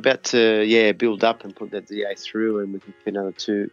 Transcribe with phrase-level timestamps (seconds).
[0.00, 3.32] about to yeah build up and put that DA through, and we can fit another
[3.32, 3.70] two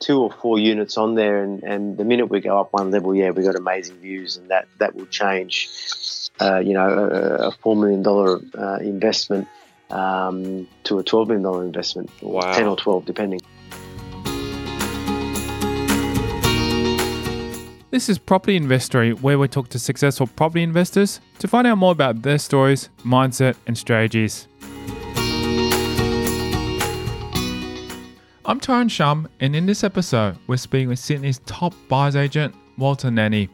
[0.00, 1.42] two or four units on there.
[1.44, 4.48] And, and the minute we go up one level, yeah, we got amazing views, and
[4.50, 5.70] that that will change.
[6.40, 9.46] Uh, you know, a, a four million dollar uh, investment
[9.90, 12.52] um, to a twelve million dollar investment, or Wow.
[12.52, 13.40] ten or twelve, depending.
[17.90, 21.92] This is Property Investory, where we talk to successful property investors to find out more
[21.92, 24.48] about their stories, mindset, and strategies.
[28.52, 33.08] I'm Tyrone Shum, and in this episode, we're speaking with Sydney's top buyer's agent, Walter
[33.08, 33.48] Nanni.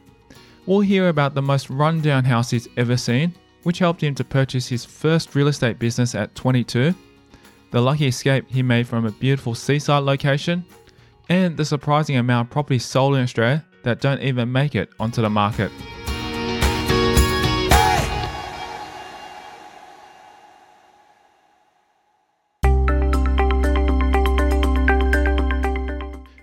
[0.67, 4.67] We'll hear about the most rundown house he's ever seen, which helped him to purchase
[4.67, 6.93] his first real estate business at 22,
[7.71, 10.65] the lucky escape he made from a beautiful seaside location,
[11.29, 15.23] and the surprising amount of properties sold in Australia that don't even make it onto
[15.23, 15.71] the market.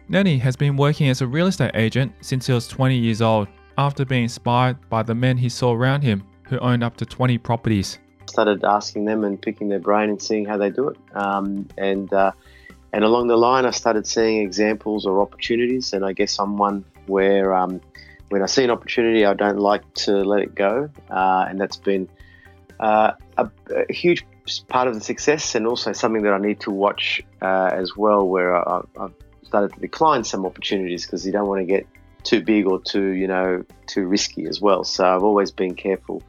[0.08, 3.48] Nanni has been working as a real estate agent since he was 20 years old,
[3.78, 7.40] after being inspired by the men he saw around him who owned up to 20
[7.40, 7.98] properties.
[8.30, 10.98] started asking them and picking their brain and seeing how they do it.
[11.16, 12.32] Um, and uh,
[12.94, 15.92] and along the line, I started seeing examples or opportunities.
[15.92, 17.82] And I guess I'm one where um,
[18.30, 20.90] when I see an opportunity, I don't like to let it go.
[21.10, 22.08] Uh, and that's been
[22.80, 23.50] uh, a,
[23.90, 24.26] a huge
[24.68, 28.28] part of the success, and also something that I need to watch uh, as well,
[28.28, 29.14] where I, I've
[29.48, 31.88] started to decline some opportunities because you don't want to get
[32.24, 34.84] too big or too you know too risky as well.
[34.84, 36.24] So I've always been careful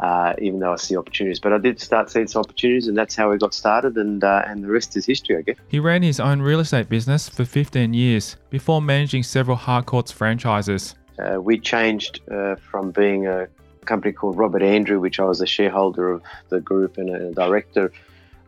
[0.00, 1.40] uh, even though I see opportunities.
[1.40, 4.42] But I did start seeing some opportunities, and that's how we got started, and uh,
[4.46, 5.56] and the rest is history, I guess.
[5.68, 10.94] He ran his own real estate business for 15 years before managing several Harcourts franchises.
[11.18, 13.48] Uh, we changed uh, from being a
[13.84, 17.92] company called Robert Andrew, which I was a shareholder of the group and a director,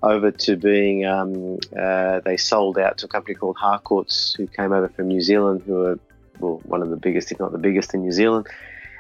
[0.03, 4.73] over to being um, uh, they sold out to a company called Harcourts, who came
[4.73, 5.99] over from New Zealand, who are
[6.39, 8.47] well one of the biggest, if not the biggest, in New Zealand.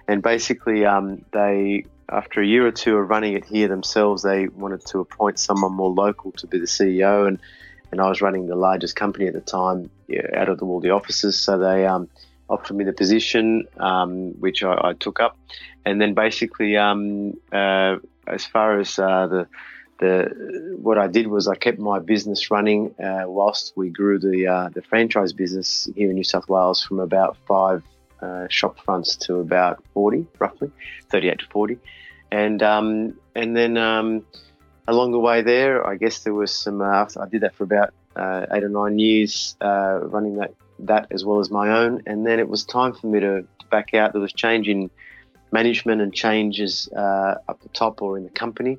[0.06, 4.48] And basically, um, they after a year or two of running it here themselves, they
[4.48, 7.38] wanted to appoint someone more local to be the CEO, and
[7.92, 10.90] and I was running the largest company at the time yeah, out of the, the
[10.90, 12.08] offices, so they um,
[12.48, 15.36] offered me the position, um, which I, I took up,
[15.84, 17.96] and then basically, um, uh,
[18.26, 19.48] as far as uh, the
[20.00, 24.46] the what I did was I kept my business running uh, whilst we grew the
[24.46, 27.84] uh, the franchise business here in New South Wales from about five
[28.20, 30.72] uh, shop fronts to about forty, roughly
[31.10, 31.78] thirty eight to forty,
[32.32, 34.24] and um, and then um,
[34.88, 36.80] along the way there, I guess there was some.
[36.80, 41.08] Uh, I did that for about uh, eight or nine years, uh, running that that
[41.10, 44.12] as well as my own, and then it was time for me to, back out.
[44.12, 44.90] There was change in
[45.52, 48.78] management and changes up the top or in the company.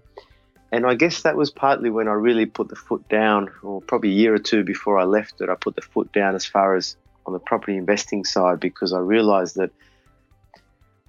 [0.71, 4.09] And I guess that was partly when I really put the foot down, or probably
[4.09, 6.75] a year or two before I left it, I put the foot down as far
[6.75, 6.95] as
[7.25, 9.71] on the property investing side because I realized that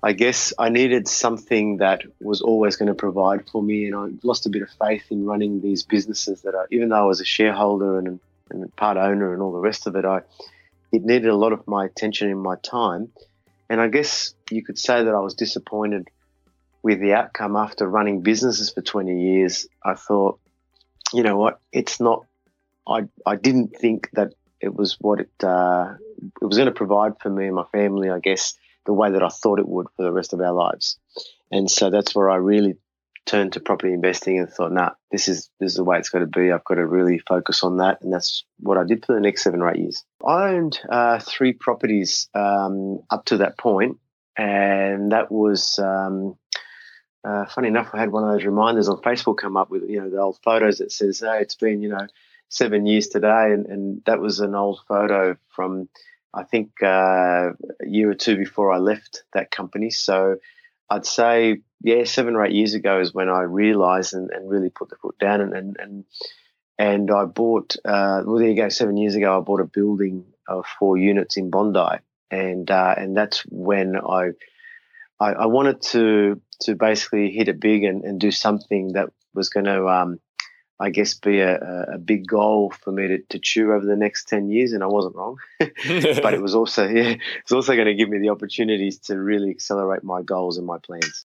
[0.03, 3.87] I guess I needed something that was always going to provide for me.
[3.87, 6.97] And I lost a bit of faith in running these businesses that I, even though
[6.97, 8.19] I was a shareholder and,
[8.51, 10.23] and part owner and all the rest of it, I,
[10.91, 13.13] it needed a lot of my attention and my time.
[13.71, 16.09] And I guess you could say that I was disappointed
[16.83, 19.67] with the outcome after running businesses for 20 years.
[19.85, 20.41] I thought,
[21.13, 22.27] you know what, it's not,
[22.87, 25.95] I, I didn't think that it was what it, uh,
[26.41, 28.55] it was going to provide for me and my family, I guess,
[28.87, 30.99] the way that I thought it would for the rest of our lives.
[31.51, 32.77] And so that's where I really
[33.27, 36.21] turned to property investing and thought, nah, this is this is the way it's got
[36.21, 36.51] to be.
[36.51, 39.43] I've got to really focus on that, and that's what I did for the next
[39.43, 40.05] seven or eight years.
[40.27, 43.99] I owned uh, three properties um, up to that point,
[44.37, 46.37] and that was um,
[47.25, 47.91] uh, funny enough.
[47.93, 50.39] I had one of those reminders on Facebook come up with you know the old
[50.43, 52.07] photos that says, "Hey, it's been you know
[52.49, 55.89] seven years today," and, and that was an old photo from
[56.35, 59.91] I think uh, a year or two before I left that company.
[59.91, 60.39] So
[60.89, 64.71] I'd say, yeah, seven or eight years ago is when I realised and, and really
[64.71, 66.05] put the foot down and and and,
[66.79, 67.77] and I bought.
[67.85, 68.69] Uh, well, there you go.
[68.69, 71.99] Seven years ago, I bought a building of four units in Bondi,
[72.31, 74.31] and uh, and that's when I,
[75.23, 79.49] I I wanted to to basically hit it big and, and do something that was
[79.49, 80.21] going to um,
[80.83, 81.59] I guess, be a,
[81.95, 84.73] a big goal for me to, to chew over the next 10 years.
[84.73, 85.37] And I wasn't wrong.
[85.61, 89.51] but it was also, yeah, it's also going to give me the opportunities to really
[89.51, 91.25] accelerate my goals and my plans.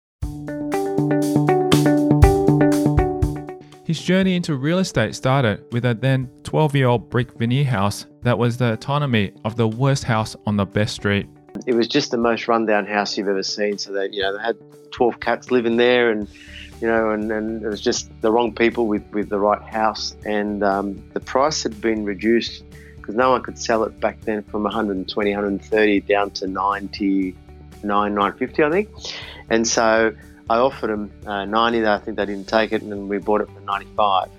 [3.83, 8.05] His journey into real estate started with a then 12 year old brick veneer house
[8.21, 11.27] that was the autonomy of the worst house on the best street.
[11.65, 13.77] It was just the most rundown house you've ever seen.
[13.77, 14.57] So they, you know, they had
[14.91, 16.27] 12 cats living there and,
[16.81, 20.15] you know, and, and it was just the wrong people with, with the right house.
[20.25, 22.63] And um, the price had been reduced
[22.97, 27.35] because no one could sell it back then from 120, 130 down to 99,
[27.83, 28.89] 950, I think.
[29.49, 30.13] And so
[30.49, 33.49] I offered them uh, 90, I think they didn't take it, and we bought it
[33.49, 34.29] for 95.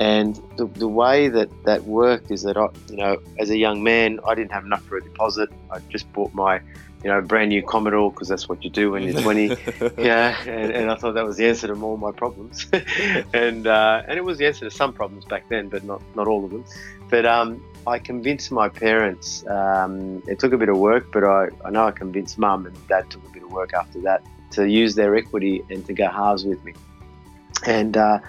[0.00, 3.82] And the, the way that that worked is that I, you know, as a young
[3.82, 5.50] man, I didn't have enough for a deposit.
[5.70, 6.56] I just bought my,
[7.04, 9.48] you know, brand new Commodore because that's what you do when you're 20.
[9.98, 12.66] yeah, and, and, I thought that was the answer to all my problems,
[13.34, 16.26] and uh, and it was the answer to some problems back then, but not not
[16.26, 16.64] all of them.
[17.10, 19.46] But um, I convinced my parents.
[19.48, 22.88] Um, it took a bit of work, but I, I know I convinced mum and
[22.88, 24.22] dad took a bit of work after that
[24.52, 26.72] to use their equity and to go halves with me.
[27.66, 28.20] And uh,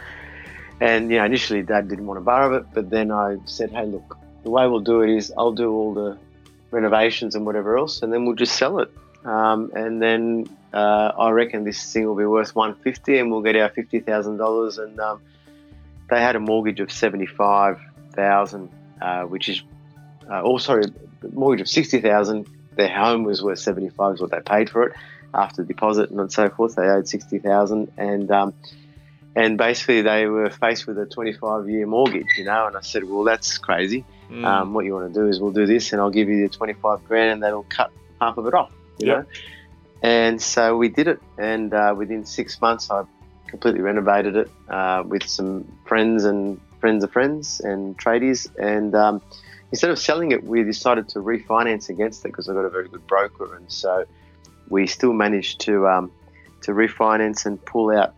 [0.81, 3.86] and you know, initially Dad didn't want to borrow it, but then I said, "Hey,
[3.86, 6.18] look, the way we'll do it is I'll do all the
[6.72, 8.92] renovations and whatever else, and then we'll just sell it.
[9.24, 13.56] Um, and then uh, I reckon this thing will be worth 150, and we'll get
[13.56, 14.80] our fifty thousand dollars.
[14.80, 15.22] And um,
[16.10, 17.80] they had a mortgage of seventy-five
[18.13, 19.62] thousand, uh, which is,
[20.30, 20.86] uh, oh sorry,
[21.31, 22.48] mortgage of sixty thousand.
[22.75, 24.94] Their home was worth seventy-five, is what they paid for it
[25.34, 26.75] after deposit and so forth.
[26.75, 28.54] They owed sixty thousand, and um,
[29.36, 32.68] and basically they were faced with a 25 year mortgage, you know.
[32.68, 34.06] And I said, well, that's crazy.
[34.30, 34.45] Mm.
[34.45, 36.50] Um, what you want to do is we'll do this, and I'll give you the
[36.50, 39.18] 25 grand, and that'll cut half of it off, you yep.
[39.18, 39.25] know.
[40.01, 43.04] And so we did it, and uh, within six months, I
[43.48, 48.50] completely renovated it uh, with some friends and friends of friends and tradies.
[48.57, 49.22] And um,
[49.72, 52.88] instead of selling it, we decided to refinance against it because I got a very
[52.88, 54.06] good broker, and so
[54.69, 56.12] we still managed to um,
[56.62, 58.16] to refinance and pull out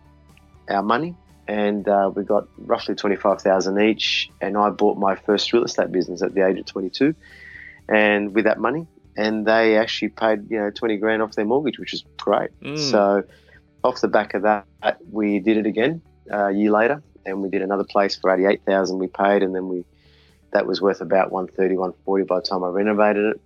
[0.68, 1.14] our money,
[1.46, 4.30] and uh, we got roughly twenty five thousand each.
[4.40, 7.14] And I bought my first real estate business at the age of twenty two,
[7.88, 11.78] and with that money, and they actually paid you know twenty grand off their mortgage,
[11.78, 12.50] which was great.
[12.62, 12.78] Mm.
[12.78, 13.24] So
[13.82, 14.66] off the back of that,
[15.10, 16.02] we did it again
[16.32, 18.98] uh, a year later, and we did another place for eighty eight thousand.
[18.98, 19.84] We paid, and then we
[20.54, 23.40] that was worth about 130, 140 by the time I renovated it.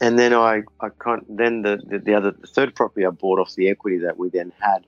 [0.00, 3.38] And then I, I can't, then the, the, the other, the third property I bought
[3.38, 4.84] off the equity that we then had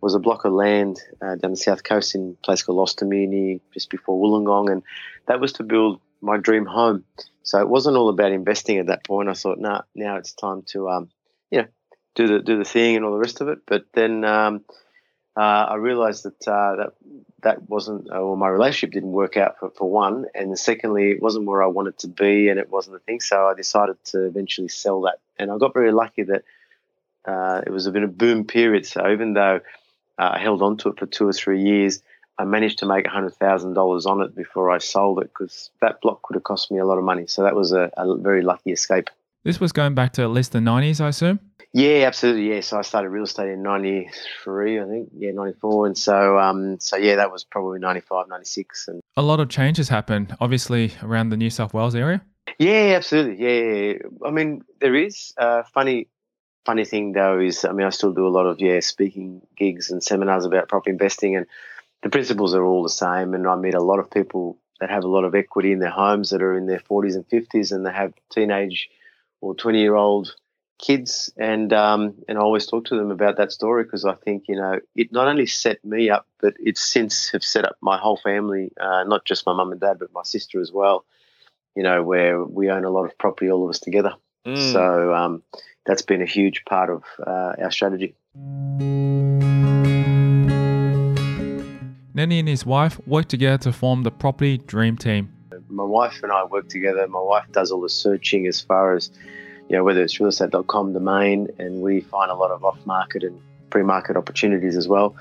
[0.00, 3.60] was a block of land uh, down the south coast in a place called Austinmer,
[3.72, 4.82] just before Wollongong, and
[5.26, 7.04] that was to build my dream home.
[7.42, 9.28] So it wasn't all about investing at that point.
[9.28, 11.10] I thought, nah, now it's time to, um,
[11.50, 11.68] you know,
[12.14, 13.60] do the do the thing and all the rest of it.
[13.66, 14.64] But then um,
[15.36, 16.92] uh, I realised that uh, that
[17.42, 21.22] that wasn't, uh, well, my relationship didn't work out for, for one, and secondly, it
[21.22, 23.20] wasn't where I wanted to be, and it wasn't the thing.
[23.20, 26.44] So I decided to eventually sell that, and I got very lucky that
[27.24, 28.86] uh, it was a bit of boom period.
[28.86, 29.60] So even though
[30.20, 32.02] uh, I held on to it for two or three years.
[32.38, 36.34] I managed to make $100,000 on it before I sold it because that block could
[36.34, 37.26] have cost me a lot of money.
[37.26, 39.08] So that was a, a, very lucky escape.
[39.44, 41.40] This was going back to at least the 90s, I assume?
[41.72, 42.52] Yeah, absolutely.
[42.52, 45.08] Yeah, so I started real estate in 93, I think.
[45.16, 45.86] Yeah, 94.
[45.86, 48.88] And so, um, so yeah, that was probably 95, 96.
[48.88, 52.22] And A lot of changes happened, obviously, around the New South Wales area.
[52.58, 53.42] Yeah, absolutely.
[53.42, 53.94] Yeah,
[54.26, 55.32] I mean, there is.
[55.38, 56.08] Uh, funny,
[56.64, 59.90] funny thing though is, I mean, I still do a lot of yeah speaking gigs
[59.90, 61.46] and seminars about property investing, and
[62.02, 63.34] the principles are all the same.
[63.34, 65.90] And I meet a lot of people that have a lot of equity in their
[65.90, 68.88] homes that are in their 40s and 50s, and they have teenage
[69.40, 70.34] or 20 year old
[70.80, 74.44] kids, and um, and I always talk to them about that story because I think
[74.48, 77.98] you know it not only set me up, but it's since have set up my
[77.98, 81.04] whole family, uh, not just my mum and dad, but my sister as well.
[81.76, 84.14] You know, where we own a lot of property, all of us together.
[84.46, 84.72] Mm.
[84.72, 85.42] So um,
[85.86, 88.14] that's been a huge part of uh, our strategy.
[92.14, 95.32] Nanni and his wife work together to form the Property Dream Team.
[95.68, 97.06] My wife and I work together.
[97.06, 99.10] My wife does all the searching as far as,
[99.68, 104.16] you know, whether it's realestate.com domain, and we find a lot of off-market and pre-market
[104.16, 105.14] opportunities as well.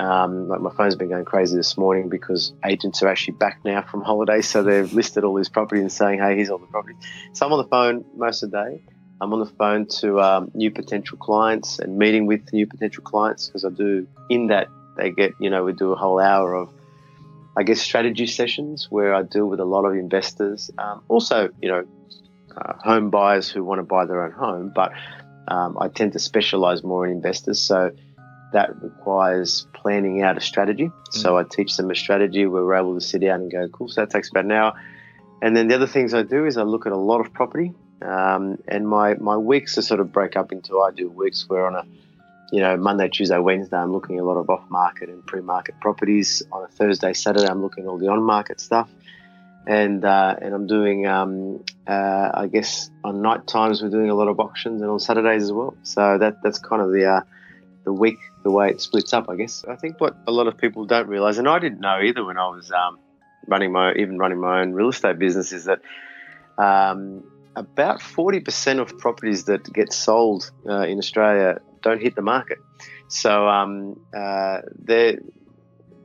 [0.00, 3.82] Um, like my phone's been going crazy this morning because agents are actually back now
[3.82, 6.96] from holidays, so they've listed all these properties and saying, "Hey, here's all the properties."
[7.32, 8.82] So I'm on the phone most of the day.
[9.20, 13.46] I'm on the phone to um, new potential clients and meeting with new potential clients
[13.46, 16.70] because I do in that they get you know we do a whole hour of
[17.56, 21.68] I guess strategy sessions where I deal with a lot of investors, um, also you
[21.68, 21.84] know
[22.56, 24.92] uh, home buyers who want to buy their own home, but
[25.48, 27.92] um, I tend to specialize more in investors, so
[28.52, 30.86] that requires planning out a strategy.
[30.86, 30.94] Mm.
[31.10, 33.88] So I teach them a strategy where we're able to sit down and go, cool.
[33.88, 34.74] So that takes about an hour.
[35.42, 37.72] And then the other things I do is I look at a lot of property.
[38.00, 41.66] Um, and my, my weeks are sort of break up into I do weeks where
[41.66, 41.84] on a
[42.52, 45.40] you know Monday, Tuesday, Wednesday I'm looking at a lot of off market and pre
[45.40, 46.42] market properties.
[46.52, 48.90] On a Thursday, Saturday I'm looking at all the on market stuff.
[49.66, 54.14] and uh, and I'm doing um, uh, I guess on night times we're doing a
[54.14, 55.74] lot of auctions and on Saturdays as well.
[55.82, 57.20] So that that's kind of the uh,
[57.84, 59.28] the week the way it splits up.
[59.28, 62.00] I guess I think what a lot of people don't realize, and I didn't know
[62.00, 62.98] either when I was um,
[63.46, 65.80] running my even running my own real estate business, is that
[66.58, 67.24] um,
[67.56, 72.58] about 40% of properties that get sold uh, in Australia don't hit the market.
[73.08, 75.18] So um, uh, they're,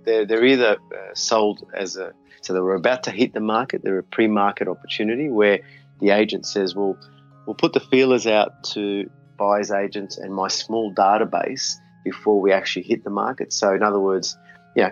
[0.04, 3.82] they're, they're either uh, sold as a so they were about to hit the market.
[3.84, 5.60] They're a pre-market opportunity where
[6.00, 6.98] the agent says, "Well,
[7.46, 12.84] we'll put the feelers out to buyers agents and my small database before we actually
[12.84, 14.38] hit the market." So, in other words,
[14.76, 14.92] yeah,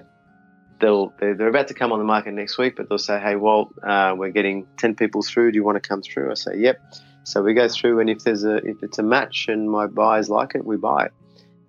[0.80, 3.74] they'll they're, about to come on the market next week, but they'll say, "Hey, Walt,
[3.84, 5.52] uh, we're getting ten people through.
[5.52, 6.82] Do you want to come through?" I say, "Yep."
[7.24, 10.30] So we go through, and if there's a if it's a match and my buyers
[10.30, 11.14] like it, we buy it.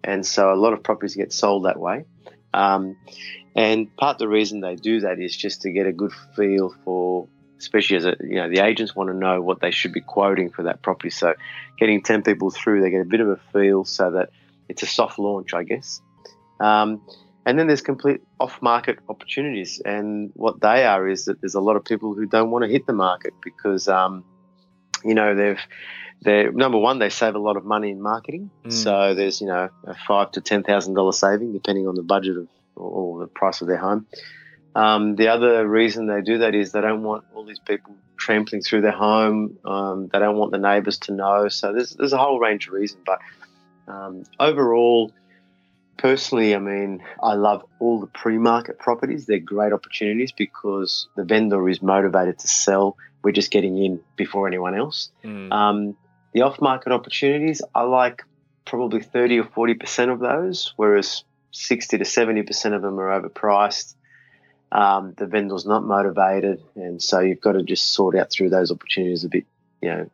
[0.04, 2.04] And so a lot of properties get sold that way.
[2.54, 2.97] Um,
[3.56, 6.75] and part of the reason they do that is just to get a good feel
[6.85, 7.28] for,
[7.59, 10.51] especially as a, you know, the agents want to know what they should be quoting
[10.51, 11.11] for that property.
[11.11, 11.35] So
[11.79, 14.31] getting 10 people through, they get a bit of a feel so that
[14.69, 16.01] it's a soft launch, I guess.
[16.61, 17.03] Um,
[17.45, 19.81] and then there's complete off market opportunities.
[19.85, 22.71] And what they are is that there's a lot of people who don't want to
[22.71, 24.25] hit the market because, um,
[25.05, 25.61] you know, they've,
[26.23, 28.51] they're number one, they save a lot of money in marketing.
[28.65, 28.73] Mm.
[28.73, 32.37] So there's, you know, a five to ten thousand dollar saving depending on the budget
[32.37, 34.07] of or the price of their home.
[34.76, 38.61] Um, the other reason they do that is they don't want all these people trampling
[38.61, 39.59] through their home.
[39.64, 41.49] Um, they don't want the neighbours to know.
[41.49, 43.02] So there's there's a whole range of reasons.
[43.06, 43.21] But
[43.88, 45.12] um, overall,
[45.97, 49.25] personally, I mean, I love all the pre-market properties.
[49.25, 52.99] They're great opportunities because the vendor is motivated to sell.
[53.25, 55.11] We're just getting in before anyone else.
[55.25, 55.95] Mm.
[56.35, 58.25] the off-market opportunities, I like
[58.66, 63.95] probably 30 or 40 percent of those, whereas 60 to 70% of them are overpriced.
[64.73, 68.73] Um, the vendor's not motivated, and so you've got to just sort out through those
[68.73, 69.46] opportunities a bit,
[69.80, 70.11] you know,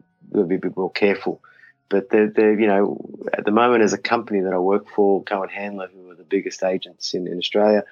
[0.46, 1.40] be a bit more careful.
[1.88, 3.00] But they're, they're, you know,
[3.32, 6.24] at the moment as a company that I work for, Cohen Handler, who are the
[6.24, 7.84] biggest agents in, in Australia,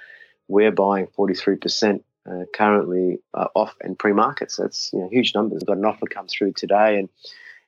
[0.49, 4.51] we're buying 43% uh, currently uh, off and pre-market.
[4.51, 5.61] So it's you know, huge numbers.
[5.61, 7.09] We've got an offer come through today, and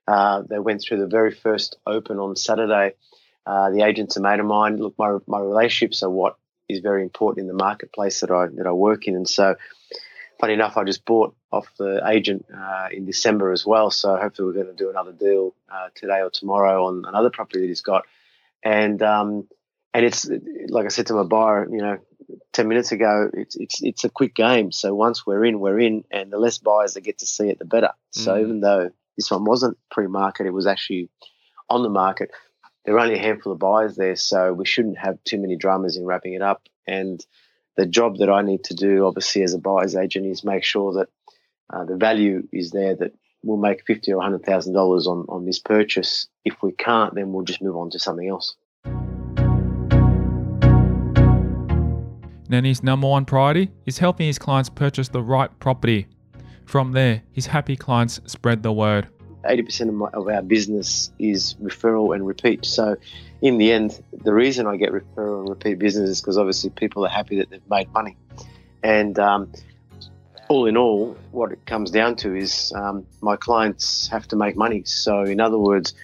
[0.06, 2.94] uh, they went through the very first open on Saturday
[3.46, 4.76] uh, the agent's a mate of mine.
[4.76, 6.36] Look, my my relationships are what
[6.68, 9.56] is very important in the marketplace that I that I work in, and so
[10.40, 13.90] funny enough, I just bought off the agent uh, in December as well.
[13.90, 17.60] So hopefully we're going to do another deal uh, today or tomorrow on another property
[17.60, 18.04] that he's got,
[18.62, 19.48] and um,
[19.94, 20.28] and it's
[20.68, 21.98] like I said to my buyer, you know,
[22.52, 24.72] ten minutes ago, it's it's it's a quick game.
[24.72, 27.58] So once we're in, we're in, and the less buyers that get to see it,
[27.58, 27.92] the better.
[28.16, 28.24] Mm.
[28.24, 31.08] So even though this one wasn't pre-market, it was actually
[31.68, 32.30] on the market
[32.84, 35.96] there are only a handful of buyers there, so we shouldn't have too many dramas
[35.96, 36.68] in wrapping it up.
[36.86, 37.24] And
[37.76, 40.92] the job that I need to do, obviously, as a buyer's agent, is make sure
[40.94, 41.08] that
[41.72, 45.44] uh, the value is there that we'll make fifty or hundred thousand dollars on on
[45.44, 46.26] this purchase.
[46.44, 48.56] If we can't, then we'll just move on to something else.
[52.48, 56.08] Nanni's number one priority is helping his clients purchase the right property.
[56.66, 59.08] From there, his happy clients spread the word.
[59.42, 62.64] 80% of, my, of our business is referral and repeat.
[62.64, 62.96] So,
[63.40, 67.04] in the end, the reason I get referral and repeat business is because obviously people
[67.04, 68.16] are happy that they've made money.
[68.82, 69.52] And um,
[70.48, 74.56] all in all, what it comes down to is um, my clients have to make
[74.56, 74.84] money.
[74.84, 75.94] So, in other words,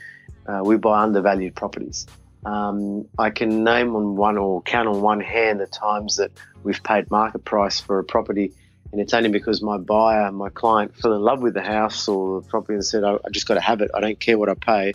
[0.47, 2.07] uh, we buy undervalued properties.
[2.45, 6.31] Um, I can name on one or count on one hand the times that
[6.63, 8.53] we've paid market price for a property
[8.93, 12.41] and it's only because my buyer, my client, fell in love with the house or
[12.41, 13.91] the property and said, I, I just got to have it.
[13.95, 14.95] I don't care what I pay.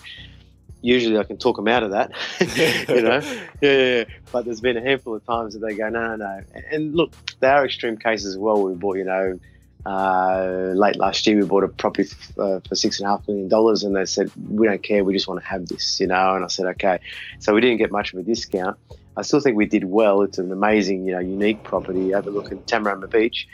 [0.82, 2.12] Usually I can talk them out of that,
[2.90, 3.22] you know.
[3.62, 6.42] Yeah, yeah, But there's been a handful of times that they go, no, no, no.
[6.70, 8.62] And look, there are extreme cases as well.
[8.62, 9.40] We bought, you know,
[9.86, 13.28] uh, late last year we bought a property f- uh, for six and a half
[13.28, 16.08] million dollars, and they said we don't care, we just want to have this, you
[16.08, 16.36] know.
[16.36, 17.00] And I said okay,
[17.40, 18.78] so we didn't get much of a discount.
[19.18, 20.22] I still think we did well.
[20.22, 23.48] It's an amazing, you know, unique property overlooking Tamarama Beach,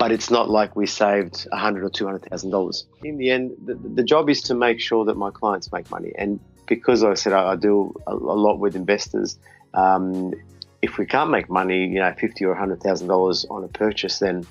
[0.00, 2.86] but it's not like we saved a hundred or two hundred thousand dollars.
[3.04, 6.12] In the end, the, the, job is to make sure that my clients make money,
[6.16, 9.38] and because I said I, I do a, a, lot with investors.
[9.74, 10.32] Um,
[10.80, 14.18] if we can't make money, you know, fifty or hundred thousand dollars on a purchase,
[14.20, 14.46] then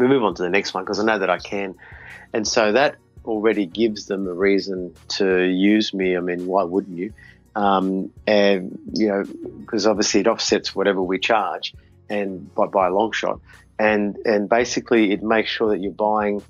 [0.00, 1.76] we move on to the next one because I know that I can,
[2.32, 6.16] and so that already gives them a reason to use me.
[6.16, 7.12] I mean, why wouldn't you?
[7.54, 9.24] Um, and you know,
[9.60, 11.72] because obviously it offsets whatever we charge,
[12.08, 13.38] and by, by a long shot
[13.82, 16.42] and and basically it makes sure that you're buying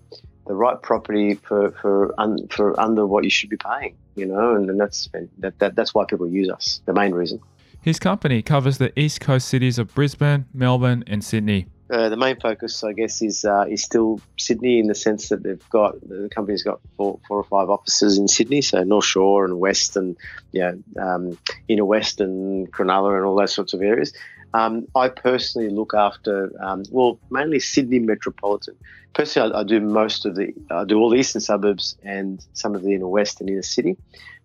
[0.46, 4.54] the right property for for un, for under what you should be paying, you know,
[4.56, 5.08] and, and that's
[5.38, 6.80] that, that that's why people use us.
[6.84, 7.40] The main reason.
[7.80, 11.66] His company covers the east coast cities of Brisbane, Melbourne, and Sydney.
[11.92, 15.42] uh, the main focus, I guess, is uh, is still Sydney in the sense that
[15.42, 19.44] they've got the company's got four, four or five offices in Sydney, so North Shore
[19.44, 20.16] and West and
[20.52, 21.36] yeah, um,
[21.68, 24.14] inner West and Cronulla and all those sorts of areas.
[24.54, 28.76] Um, I personally look after um, well, mainly Sydney metropolitan.
[29.14, 32.74] Personally, I, I, do most of the I do all the eastern suburbs and some
[32.74, 33.96] of the inner West and inner city,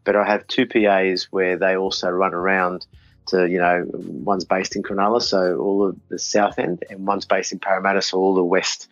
[0.03, 2.85] but I have two PAs where they also run around
[3.27, 7.25] to, you know, one's based in Cronulla, so all of the south end, and one's
[7.25, 8.87] based in Parramatta, so all the west.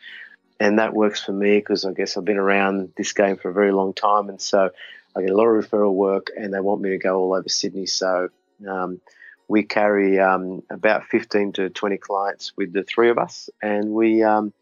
[0.59, 3.53] And that works for me because I guess I've been around this game for a
[3.53, 4.69] very long time, and so
[5.15, 7.49] I get a lot of referral work, and they want me to go all over
[7.49, 7.85] Sydney.
[7.85, 8.29] So
[8.67, 8.99] um,
[9.47, 14.23] we carry um, about 15 to 20 clients with the three of us, and we,
[14.23, 14.53] um,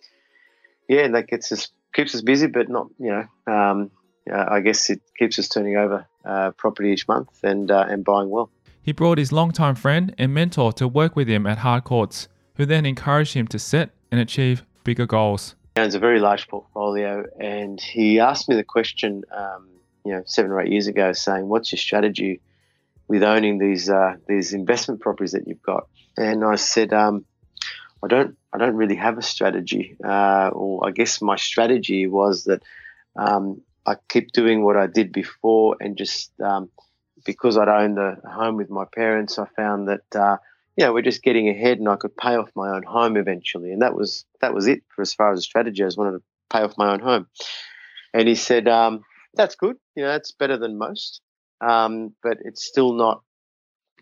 [0.88, 3.92] yeah, that gets us keeps us busy, but not, you know, um,
[4.32, 8.04] uh, I guess it keeps us turning over uh, property each month and uh, and
[8.04, 8.50] buying well.
[8.82, 12.86] He brought his longtime friend and mentor to work with him at Harcourts, who then
[12.86, 15.56] encouraged him to set and achieve bigger goals.
[15.76, 19.68] He owns a very large portfolio, and he asked me the question, um,
[20.06, 22.42] you know, seven or eight years ago, saying, "What's your strategy
[23.08, 27.26] with owning these uh, these investment properties that you've got?" And I said, um,
[28.04, 32.46] "I don't, I don't really have a strategy, uh, or I guess my strategy was
[32.46, 32.62] that
[33.16, 36.70] um, I keep doing what I did before and just." Um,
[37.26, 40.38] because I'd owned the home with my parents, I found that uh,
[40.78, 43.96] we're just getting ahead, and I could pay off my own home eventually, and that
[43.96, 45.84] was that was it for as far as the strategy.
[45.84, 47.28] I just wanted to pay off my own home,
[48.14, 49.04] and he said, um,
[49.36, 49.78] "That's good.
[49.96, 51.22] You know, that's better than most,
[51.62, 53.22] um, but it's still not."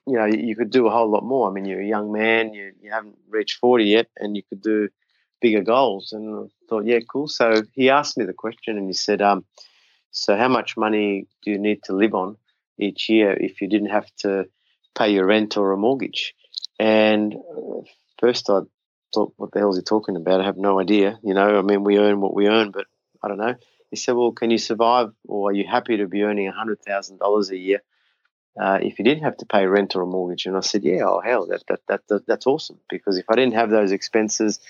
[0.07, 1.47] You know, you could do a whole lot more.
[1.47, 4.59] I mean, you're a young man, you, you haven't reached 40 yet, and you could
[4.59, 4.89] do
[5.41, 6.11] bigger goals.
[6.11, 7.27] And I thought, yeah, cool.
[7.27, 9.45] So he asked me the question and he said, um,
[10.09, 12.37] So, how much money do you need to live on
[12.79, 14.45] each year if you didn't have to
[14.95, 16.33] pay your rent or a mortgage.
[16.79, 17.81] And uh,
[18.19, 18.61] first I
[19.13, 20.41] thought, what the hell is he talking about?
[20.41, 21.19] I have no idea.
[21.23, 22.87] You know, I mean, we earn what we earn, but
[23.23, 23.55] I don't know.
[23.91, 27.57] He said, well, can you survive or are you happy to be earning $100,000 a
[27.57, 27.83] year
[28.59, 30.45] uh, if you didn't have to pay rent or a mortgage?
[30.45, 33.35] And I said, yeah, oh, hell, that, that, that, that, that's awesome because if I
[33.35, 34.61] didn't have those expenses,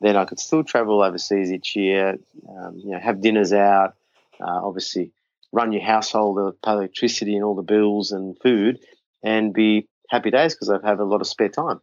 [0.00, 2.18] then I could still travel overseas each year,
[2.48, 3.94] um, you know, have dinners out,
[4.40, 5.12] uh, obviously
[5.52, 8.80] run your household, pay electricity and all the bills and food,
[9.22, 11.80] and be happy days because I have a lot of spare time.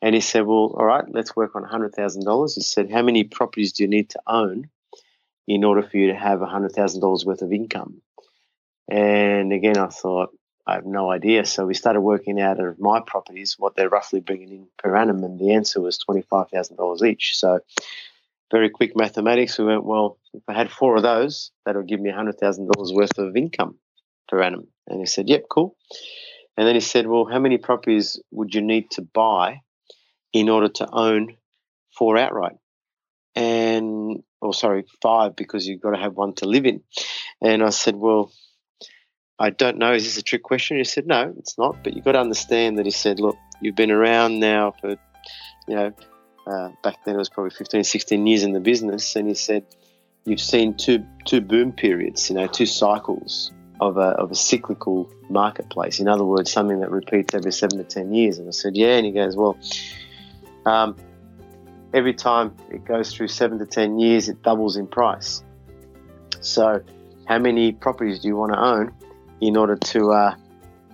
[0.00, 2.54] And he said, Well, all right, let's work on $100,000.
[2.54, 4.68] He said, How many properties do you need to own
[5.48, 8.02] in order for you to have $100,000 worth of income?
[8.88, 10.30] And again, I thought,
[10.66, 11.46] I have no idea.
[11.46, 15.24] So we started working out of my properties what they're roughly bringing in per annum,
[15.24, 17.38] and the answer was $25,000 each.
[17.38, 17.60] So
[18.50, 19.58] very quick mathematics.
[19.58, 23.18] We went, well, if I had four of those, that would give me $100,000 worth
[23.18, 23.78] of income
[24.28, 24.68] per annum.
[24.86, 25.76] And he said, yep, cool.
[26.58, 29.60] And then he said, well, how many properties would you need to buy
[30.34, 31.36] in order to own
[31.96, 32.56] four outright?
[33.34, 36.82] And, or sorry, five, because you've got to have one to live in.
[37.40, 38.32] And I said, well,
[39.38, 39.92] I don't know.
[39.92, 40.76] Is this a trick question?
[40.76, 41.82] He said, no, it's not.
[41.82, 44.90] But you've got to understand that he said, look, you've been around now for,
[45.68, 45.92] you know,
[46.48, 49.64] uh, back then it was probably 15, 16 years in the business, and he said,
[50.24, 55.10] "You've seen two two boom periods, you know, two cycles of a of a cyclical
[55.28, 56.00] marketplace.
[56.00, 58.96] In other words, something that repeats every seven to ten years." And I said, "Yeah,"
[58.96, 59.58] and he goes, "Well."
[60.64, 60.96] Um,
[61.92, 65.42] every time it goes through seven to ten years, it doubles in price.
[66.40, 66.82] So,
[67.26, 68.94] how many properties do you want to own
[69.40, 70.34] in order to uh,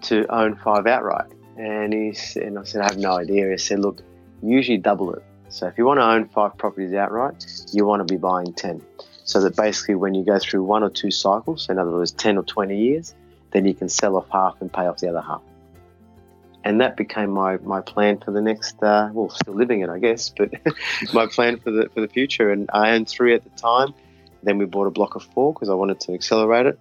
[0.02, 1.30] to own five outright?
[1.56, 3.50] And he said, and I said, I have no idea.
[3.50, 4.02] He said, look,
[4.42, 5.22] usually double it.
[5.48, 8.82] So if you want to own five properties outright, you want to be buying 10.
[9.24, 12.38] So that basically when you go through one or two cycles, in other words, 10
[12.38, 13.14] or 20 years,
[13.52, 15.42] then you can sell off half and pay off the other half.
[16.64, 19.98] And that became my, my plan for the next, uh, well, still living it, I
[19.98, 20.50] guess, but
[21.12, 22.50] my plan for the, for the future.
[22.50, 23.92] And I owned three at the time.
[24.42, 26.78] Then we bought a block of four because I wanted to accelerate it.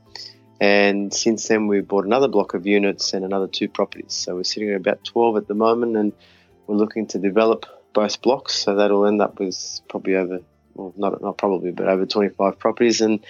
[0.62, 4.14] And since then, we bought another block of units and another two properties.
[4.14, 6.14] So we're sitting at about 12 at the moment, and
[6.68, 8.56] we're looking to develop both blocks.
[8.56, 10.40] So that'll end up with probably over,
[10.76, 13.26] well, not not probably, but over 25 properties, and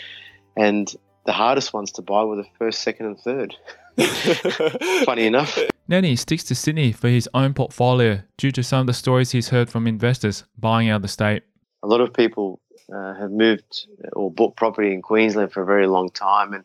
[0.56, 0.94] and
[1.26, 3.56] the hardest ones to buy were the first, second, and third.
[5.06, 5.58] Funny enough.
[5.94, 9.50] Nanni sticks to Sydney for his own portfolio due to some of the stories he's
[9.50, 11.44] heard from investors buying out the state.
[11.84, 12.60] A lot of people
[12.92, 16.64] uh, have moved or bought property in Queensland for a very long time, and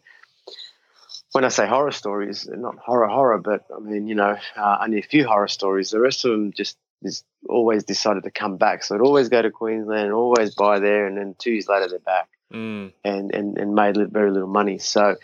[1.32, 4.98] when I say horror stories, not horror horror, but I mean you know uh, only
[4.98, 5.90] a few horror stories.
[5.90, 8.82] The rest of them just is always decided to come back.
[8.82, 11.86] So I'd always go to Queensland and always buy there, and then two years later
[11.86, 12.90] they're back mm.
[13.04, 14.78] and, and and made very little money.
[14.78, 15.16] So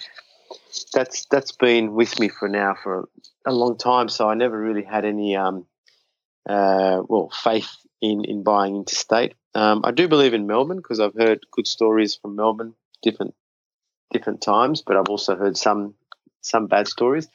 [0.93, 3.09] that's that's been with me for now for
[3.47, 4.09] a long time.
[4.09, 5.67] So I never really had any um
[6.49, 9.35] uh well faith in in buying interstate.
[9.55, 13.35] Um, I do believe in Melbourne because I've heard good stories from Melbourne, different
[14.13, 15.95] different times, but I've also heard some
[16.41, 17.29] some bad stories.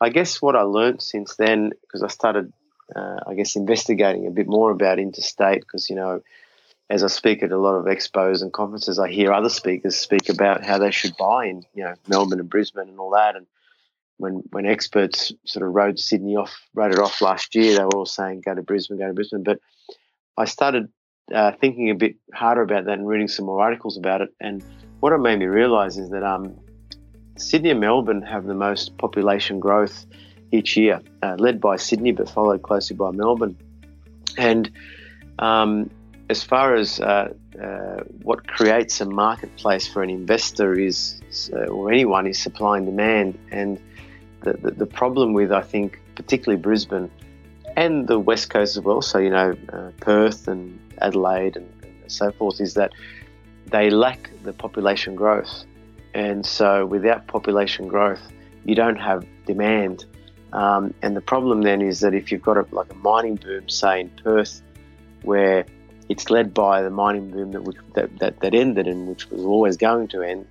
[0.00, 2.52] I guess what I learned since then, because I started,
[2.96, 6.22] uh, I guess, investigating a bit more about interstate, because you know,
[6.90, 10.28] as I speak at a lot of expos and conferences, I hear other speakers speak
[10.28, 13.36] about how they should buy in, you know, Melbourne and Brisbane and all that.
[13.36, 13.46] And
[14.16, 17.94] when when experts sort of wrote Sydney off, wrote it off last year, they were
[17.94, 19.44] all saying go to Brisbane, go to Brisbane.
[19.44, 19.60] But
[20.36, 20.88] I started
[21.32, 24.30] uh, thinking a bit harder about that and reading some more articles about it.
[24.40, 24.64] And
[24.98, 26.58] what it made me realise is that um,
[27.38, 30.06] Sydney and Melbourne have the most population growth
[30.50, 33.56] each year, uh, led by Sydney, but followed closely by Melbourne.
[34.36, 34.72] And
[35.38, 35.88] um,
[36.30, 41.20] as far as uh, uh, what creates a marketplace for an investor is,
[41.52, 43.36] uh, or anyone, is supply and demand.
[43.50, 43.80] And
[44.44, 47.10] the, the, the, problem with, I think, particularly Brisbane
[47.76, 52.12] and the West Coast as well, so, you know, uh, Perth and Adelaide and, and
[52.12, 52.92] so forth, is that
[53.66, 55.64] they lack the population growth.
[56.14, 58.22] And so, without population growth,
[58.64, 60.04] you don't have demand.
[60.52, 63.68] Um, and the problem then is that if you've got a, like a mining boom,
[63.68, 64.62] say in Perth,
[65.22, 65.66] where
[66.10, 69.76] it's led by the mining boom that, that, that, that ended and which was always
[69.76, 70.44] going to end,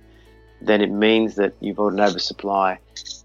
[0.62, 2.78] then it means that you've got an oversupply.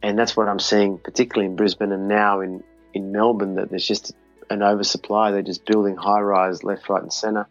[0.03, 2.61] And that's what I'm seeing, particularly in Brisbane and now in,
[2.93, 4.13] in Melbourne, that there's just
[4.49, 5.31] an oversupply.
[5.31, 7.47] They're just building high rise left, right, and centre.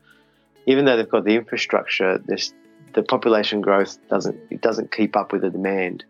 [0.66, 2.22] Even though they've got the infrastructure,
[2.92, 6.04] the population growth doesn't it doesn't keep up with the demand.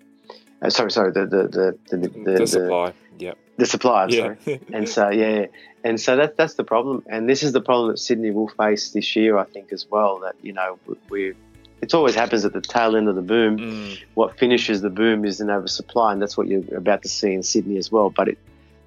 [0.63, 2.93] Uh, sorry, sorry, the the the the, the, the supply.
[3.19, 3.35] Yeah.
[3.57, 4.07] The supply.
[4.09, 4.35] Yeah.
[4.45, 4.61] Sorry.
[4.73, 5.47] and so yeah,
[5.85, 8.91] and so that that's the problem, and this is the problem that Sydney will face
[8.91, 10.21] this year, I think, as well.
[10.21, 11.35] That you know we.
[11.83, 13.59] It always happens at the tail end of the boom.
[13.59, 13.99] Mm.
[14.15, 17.43] What finishes the boom is an oversupply, and that's what you're about to see in
[17.43, 18.09] Sydney as well.
[18.09, 18.39] But it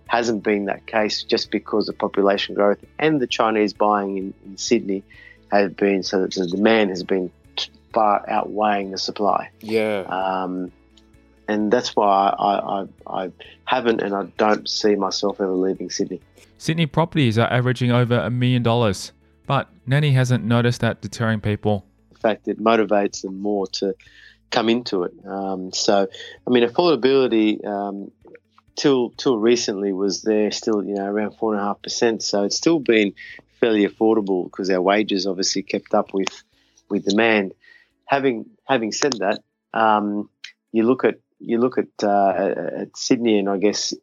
[0.07, 4.57] hasn't been that case just because of population growth and the Chinese buying in, in
[4.57, 5.03] Sydney
[5.51, 7.31] has been so that the demand has been
[7.93, 9.49] far outweighing the supply.
[9.59, 10.01] Yeah.
[10.01, 10.71] Um,
[11.47, 13.31] and that's why I, I, I
[13.65, 16.21] haven't and I don't see myself ever leaving Sydney.
[16.57, 19.11] Sydney properties are averaging over a million dollars,
[19.45, 21.85] but Nanni hasn't noticed that deterring people.
[22.11, 23.95] In fact, it motivates them more to
[24.49, 25.13] come into it.
[25.25, 26.07] Um, so,
[26.45, 28.11] I mean, affordability um,
[28.75, 32.23] till till recently was there still, you know, around four and a half percent.
[32.23, 33.13] So it's still been
[33.59, 36.43] fairly affordable because our wages obviously kept up with
[36.89, 37.53] with demand
[38.07, 39.39] having having said that,
[39.73, 40.29] um,
[40.71, 43.93] you look at you look at, uh, at Sydney, and I guess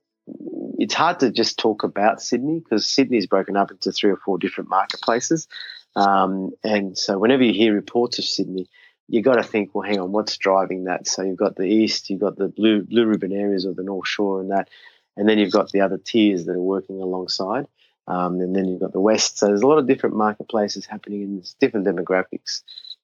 [0.79, 4.17] it's hard to just talk about Sydney because Sydney is broken up into three or
[4.17, 5.49] four different marketplaces.
[5.97, 8.69] Um, and so, whenever you hear reports of Sydney,
[9.09, 11.07] you've got to think, well, hang on, what's driving that?
[11.07, 14.09] So you've got the east, you've got the blue blue ribbon areas of the North
[14.09, 14.69] Shore, and that,
[15.17, 17.67] and then you've got the other tiers that are working alongside,
[18.09, 19.39] um, and then you've got the west.
[19.39, 22.63] So there's a lot of different marketplaces happening in different demographics.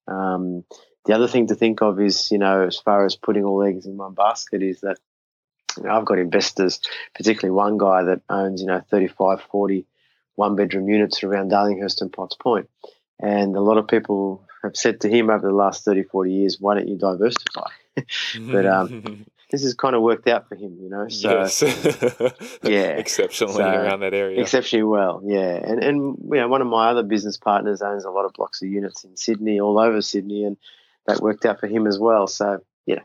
[0.09, 0.65] Um,
[1.07, 3.87] the other thing to think of is, you know, as far as putting all eggs
[3.87, 4.99] in one basket, is that
[5.77, 6.81] you know, I've got investors,
[7.15, 9.87] particularly one guy that owns, you know, 35, 40
[10.41, 12.69] one bedroom units around Darlinghurst and Potts Point.
[13.21, 16.57] And a lot of people have said to him over the last 30, 40 years,
[16.59, 17.69] why don't you diversify?
[18.51, 21.09] but um, this has kind of worked out for him, you know.
[21.09, 21.63] So yes.
[22.63, 24.41] yeah, exceptionally so, around that area.
[24.41, 25.61] Exceptionally well, yeah.
[25.63, 28.63] And and you know, one of my other business partners owns a lot of blocks
[28.63, 30.57] of units in Sydney, all over Sydney, and
[31.07, 32.27] that worked out for him as well.
[32.27, 33.01] So yeah,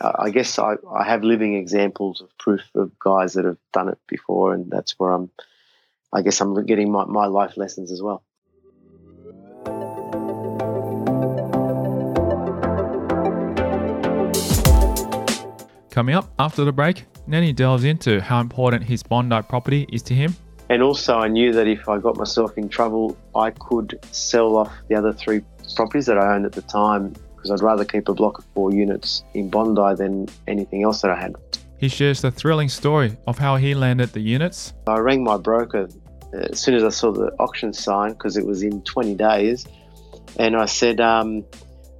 [0.00, 3.98] I guess I, I have living examples of proof of guys that have done it
[4.08, 5.30] before, and that's where I'm.
[6.10, 8.22] I guess I'm getting my, my life lessons as well.
[15.90, 20.14] Coming up after the break, Nanni delves into how important his Bondi property is to
[20.14, 20.34] him.
[20.70, 24.72] And also, I knew that if I got myself in trouble, I could sell off
[24.88, 25.42] the other three
[25.74, 28.72] properties that I owned at the time because I'd rather keep a block of four
[28.72, 31.34] units in Bondi than anything else that I had.
[31.78, 34.74] He shares the thrilling story of how he landed the units.
[34.88, 35.88] I rang my broker
[36.34, 39.64] uh, as soon as I saw the auction sign because it was in 20 days,
[40.38, 41.44] and I said, um,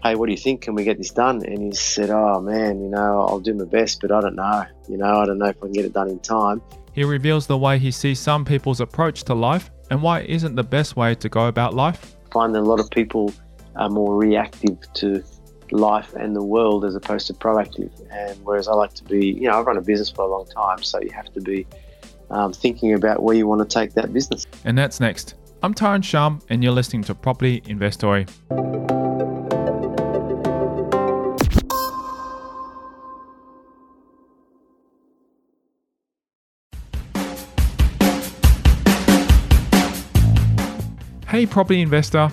[0.03, 0.62] "Hey, what do you think?
[0.62, 3.64] Can we get this done?" And he said, "Oh man, you know, I'll do my
[3.64, 4.66] best, but I don't know.
[4.88, 6.61] You know, I don't know if I can get it done in time."
[6.92, 10.57] He reveals the way he sees some people's approach to life and why it isn't
[10.57, 12.16] the best way to go about life.
[12.27, 13.33] I find that a lot of people
[13.79, 15.23] are more reactive to
[15.71, 17.91] life and the world as opposed to proactive.
[18.11, 20.47] And whereas I like to be, you know, I've run a business for a long
[20.47, 21.67] time, so you have to be
[22.31, 24.45] um, thinking about where you want to take that business.
[24.64, 25.35] And that's next.
[25.62, 28.27] I'm Tyrone Shum, and you're listening to Property Investory.
[41.29, 42.33] Hey, property investor,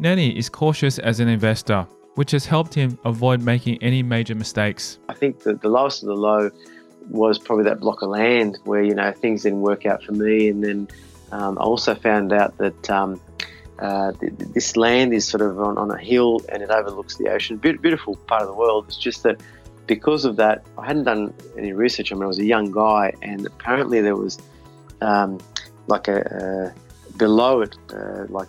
[0.00, 4.98] Nanni is cautious as an investor, which has helped him avoid making any major mistakes.
[5.08, 6.50] I think that the lowest of the low
[7.08, 10.48] was probably that block of land where you know things didn't work out for me,
[10.48, 10.88] and then
[11.32, 13.20] um, I also found out that um,
[13.80, 17.28] uh, th- this land is sort of on, on, a hill and it overlooks the
[17.28, 17.56] ocean.
[17.56, 18.86] Be- beautiful part of the world.
[18.88, 19.40] It's just that
[19.86, 22.12] because of that, I hadn't done any research.
[22.12, 24.38] I mean, I was a young guy, and apparently there was
[25.00, 25.40] um,
[25.86, 26.72] like a,
[27.18, 28.48] below it, uh, like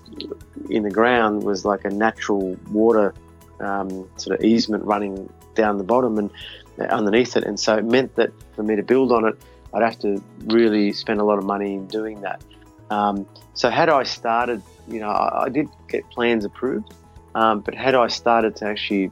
[0.70, 3.14] in the ground, was like a natural water
[3.60, 6.32] um, sort of easement running down the bottom and
[6.80, 9.36] uh, underneath it, and so it meant that for me to build on it,
[9.74, 12.42] I'd have to really spend a lot of money doing that.
[12.90, 16.94] Um, so had I started, you know, I, I did get plans approved,
[17.36, 19.12] um, but had I started to actually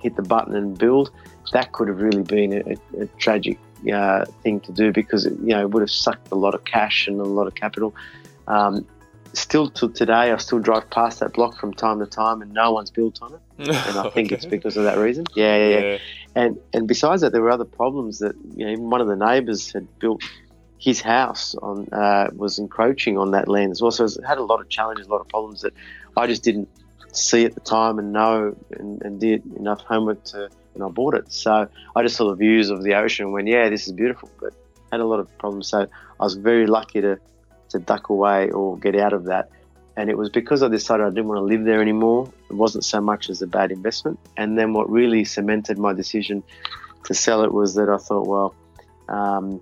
[0.00, 1.10] hit the button and build,
[1.52, 3.58] that could have really been a, a tragic
[3.92, 6.64] uh, thing to do because it, you know it would have sucked a lot of
[6.64, 7.94] cash and a lot of capital.
[8.46, 8.86] Um,
[9.36, 12.72] still to today, I still drive past that block from time to time, and no
[12.72, 13.40] one's built on it.
[13.58, 14.34] And I think okay.
[14.34, 15.24] it's because of that reason.
[15.34, 15.98] Yeah, yeah, yeah, yeah.
[16.34, 19.16] And and besides that, there were other problems that you know even one of the
[19.16, 20.22] neighbours had built
[20.78, 23.90] his house on uh, was encroaching on that land as well.
[23.90, 25.72] So it had a lot of challenges, a lot of problems that
[26.16, 26.68] I just didn't
[27.12, 31.14] see at the time and know and, and did enough homework to and I bought
[31.14, 31.32] it.
[31.32, 34.30] So I just saw the views of the ocean and went, yeah, this is beautiful,
[34.40, 34.52] but
[34.90, 35.68] had a lot of problems.
[35.68, 35.86] So
[36.20, 37.18] I was very lucky to,
[37.74, 39.50] to duck away or get out of that.
[39.96, 42.32] And it was because I decided I didn't want to live there anymore.
[42.50, 44.18] It wasn't so much as a bad investment.
[44.36, 46.42] And then what really cemented my decision
[47.04, 48.54] to sell it was that I thought, well,
[49.08, 49.60] um,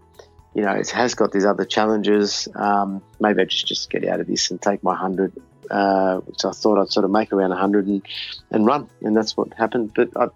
[0.55, 2.48] you know, it has got these other challenges.
[2.55, 5.33] Um, maybe I just just get out of this and take my hundred,
[5.70, 8.03] uh, which I thought I'd sort of make around a hundred and,
[8.51, 9.92] and run, and that's what happened.
[9.94, 10.29] But I,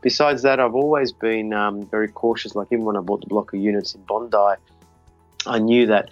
[0.00, 2.54] besides that, I've always been um, very cautious.
[2.54, 4.60] Like even when I bought the block of units in Bondi,
[5.46, 6.10] I knew that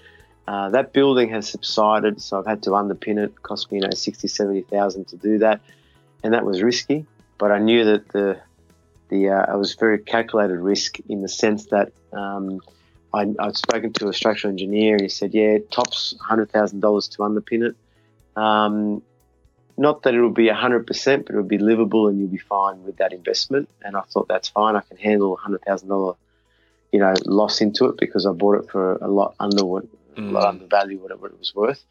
[0.49, 3.25] uh, that building has subsided, so I've had to underpin it.
[3.25, 5.61] it cost me, you know, sixty, seventy thousand to do that,
[6.25, 7.05] and that was risky.
[7.37, 8.41] But I knew that the
[9.11, 12.61] the uh, I was very calculated risk in the sense that um,
[13.13, 17.77] I, would spoken to a structural engineer he said, yeah, tops $100,000 to underpin it.
[18.41, 19.03] Um,
[19.77, 22.83] not that it will be 100%, but it will be livable and you'll be fine
[22.85, 23.69] with that investment.
[23.83, 24.77] And I thought that's fine.
[24.77, 26.17] I can handle a $100,000,
[26.93, 29.85] you know, loss into it because I bought it for a lot under what,
[30.19, 30.29] mm.
[30.29, 30.49] a lot mm.
[30.49, 31.85] under value, whatever it was worth.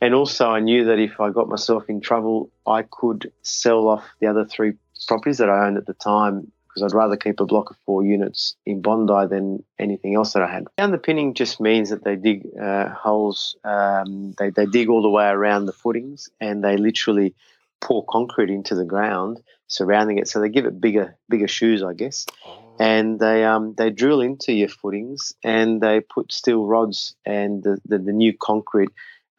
[0.00, 4.04] And also I knew that if I got myself in trouble, I could sell off
[4.20, 4.72] the other three
[5.06, 8.02] properties that I owned at the time because I'd rather keep a block of four
[8.02, 10.64] units in Bondi than anything else that I had.
[10.78, 15.26] Underpinning just means that they dig uh, holes, um, they, they dig all the way
[15.26, 17.34] around the footings and they literally
[17.80, 20.28] pour concrete into the ground surrounding it.
[20.28, 22.26] So they give it bigger bigger shoes, I guess.
[22.46, 22.61] Oh.
[22.78, 27.78] And they um, they drill into your footings and they put steel rods and the,
[27.86, 28.90] the, the new concrete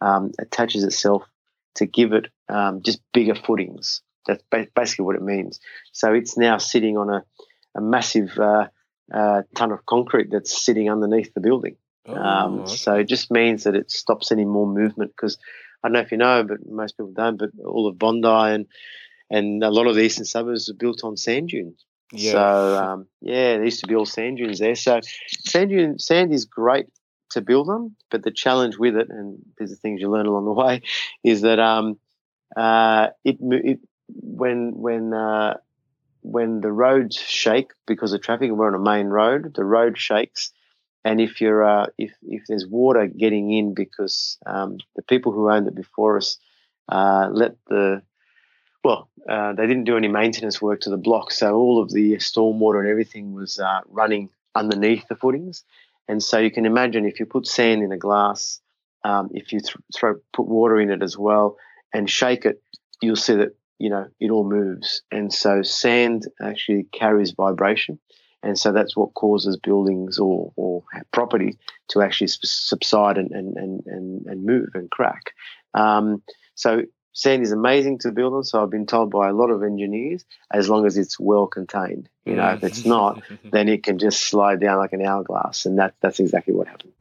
[0.01, 1.23] um, attaches itself
[1.75, 4.01] to give it um, just bigger footings.
[4.27, 4.43] That's
[4.75, 5.59] basically what it means.
[5.91, 7.23] So it's now sitting on a,
[7.75, 8.67] a massive uh,
[9.13, 11.75] uh, ton of concrete that's sitting underneath the building.
[12.07, 12.75] Oh, um, okay.
[12.75, 15.37] So it just means that it stops any more movement because
[15.83, 17.37] I don't know if you know, but most people don't.
[17.37, 18.67] But all of Bondi and
[19.29, 21.83] and a lot of the eastern suburbs are built on sand dunes.
[22.13, 22.31] Yeah.
[22.31, 24.75] So um, yeah, there used to be all sand dunes there.
[24.75, 25.01] So
[25.45, 26.87] sand dune sand is great
[27.31, 30.45] to build on, but the challenge with it, and these are things you learn along
[30.45, 30.81] the way,
[31.23, 31.97] is that um,
[32.55, 35.55] uh, it, it when when uh,
[36.21, 39.53] when the roads shake because of traffic, we're on a main road.
[39.55, 40.51] The road shakes,
[41.03, 45.49] and if you're uh, if if there's water getting in because um, the people who
[45.49, 46.37] owned it before us
[46.89, 48.03] uh, let the
[48.83, 52.13] well, uh, they didn't do any maintenance work to the block, so all of the
[52.17, 55.63] stormwater and everything was uh, running underneath the footings.
[56.07, 58.59] And so you can imagine if you put sand in a glass,
[59.05, 61.57] um, if you th- throw put water in it as well
[61.93, 62.61] and shake it,
[63.01, 65.01] you'll see that you know, it all moves.
[65.11, 67.99] And so sand actually carries vibration.
[68.41, 71.57] And so that's what causes buildings or, or property
[71.89, 75.33] to actually subside and, and, and, and and move and crack.
[75.73, 76.23] Um,
[76.55, 78.43] so sand is amazing to build on.
[78.43, 82.09] So I've been told by a lot of engineers, as long as it's well contained.
[82.25, 82.87] You know, if it's mm.
[82.87, 83.21] not,
[83.51, 85.65] then it can just slide down like an hourglass.
[85.65, 86.93] And that, that's exactly what happened.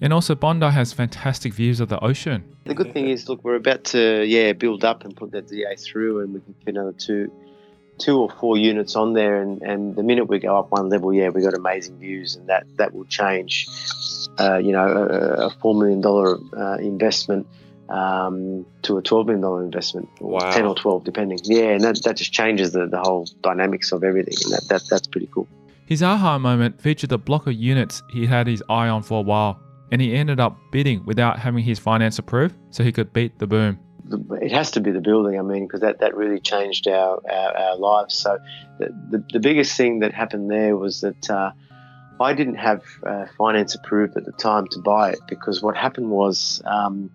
[0.00, 2.42] And also, Bondi has fantastic views of the ocean.
[2.64, 5.76] The good thing is, look, we're about to yeah build up and put that DA
[5.76, 7.30] through, and we can fit another two,
[7.98, 9.40] two or four units on there.
[9.40, 12.48] And, and the minute we go up one level, yeah, we got amazing views, and
[12.48, 13.68] that that will change.
[14.38, 17.46] Uh, you know, a, a four million dollar uh, investment
[17.88, 20.50] um, to a twelve million dollar investment, wow.
[20.50, 21.38] ten or twelve, depending.
[21.44, 24.82] Yeah, and that, that just changes the, the whole dynamics of everything, and that, that
[24.88, 25.48] that's pretty cool.
[25.86, 29.22] His aha moment featured a block of units he had his eye on for a
[29.22, 29.60] while
[29.92, 33.46] and he ended up bidding without having his finance approved so he could beat the
[33.46, 33.78] boom.
[34.40, 37.56] It has to be the building, I mean, because that, that really changed our, our,
[37.56, 38.14] our lives.
[38.14, 38.38] So,
[38.78, 41.52] the, the, the, biggest thing that happened there was that uh,
[42.22, 46.10] I didn't have uh, finance approved at the time to buy it because what happened
[46.10, 47.10] was um,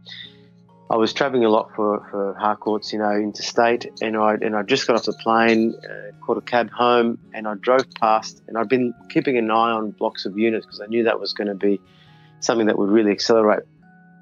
[0.90, 4.64] I was traveling a lot for, for Harcourts, you know, interstate, and I and I
[4.64, 8.58] just got off the plane, uh, caught a cab home, and I drove past, and
[8.58, 11.50] I'd been keeping an eye on blocks of units because I knew that was going
[11.50, 11.82] to be
[12.40, 13.64] something that would really accelerate,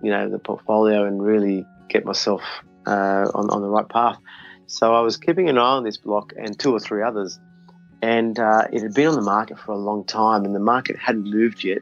[0.02, 2.42] you know, the portfolio and really get myself
[2.88, 4.18] uh, on, on the right path.
[4.68, 7.40] So I was keeping an eye on this block and two or three others,
[8.02, 10.98] and uh, it had been on the market for a long time, and the market
[10.98, 11.80] hadn't moved yet.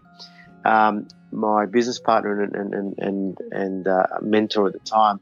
[0.65, 5.19] Um, my business partner and and and, and uh, mentor at the time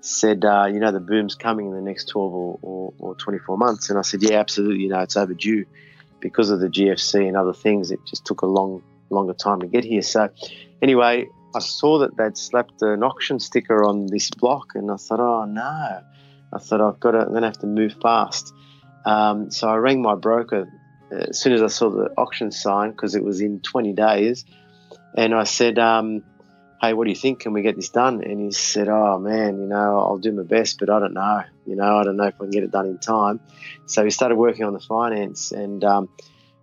[0.00, 3.58] said, uh, you know, the boom's coming in the next 12 or, or, or 24
[3.58, 4.84] months, and I said, yeah, absolutely.
[4.84, 5.66] You know, it's overdue
[6.20, 7.90] because of the GFC and other things.
[7.90, 10.02] It just took a long longer time to get here.
[10.02, 10.28] So,
[10.82, 15.20] anyway, I saw that they'd slapped an auction sticker on this block, and I thought,
[15.20, 16.02] oh no.
[16.52, 18.54] I thought I've got to, I'm going to have to move fast.
[19.04, 20.68] Um, so I rang my broker
[21.10, 24.44] uh, as soon as I saw the auction sign because it was in 20 days,
[25.16, 26.22] and I said, um,
[26.80, 27.40] "Hey, what do you think?
[27.40, 30.42] Can we get this done?" And he said, "Oh man, you know, I'll do my
[30.42, 31.42] best, but I don't know.
[31.66, 33.40] You know, I don't know if I can get it done in time."
[33.86, 36.08] So we started working on the finance, and um,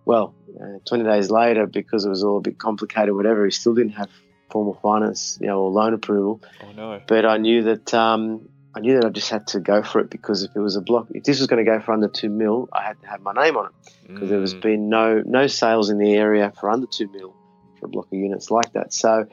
[0.04, 3.74] well, uh, 20 days later, because it was all a bit complicated, whatever, he still
[3.74, 4.08] didn't have
[4.50, 6.40] formal finance, you know, or loan approval.
[6.62, 7.00] Oh no!
[7.06, 10.10] But I knew that um, I knew that I just had to go for it
[10.10, 12.28] because if it was a block, if this was going to go for under two
[12.28, 13.72] mil, I had to have my name on it
[14.06, 14.28] because mm.
[14.28, 17.34] there was been no no sales in the area for under two mil
[17.80, 18.92] for a block of units like that.
[18.92, 19.26] So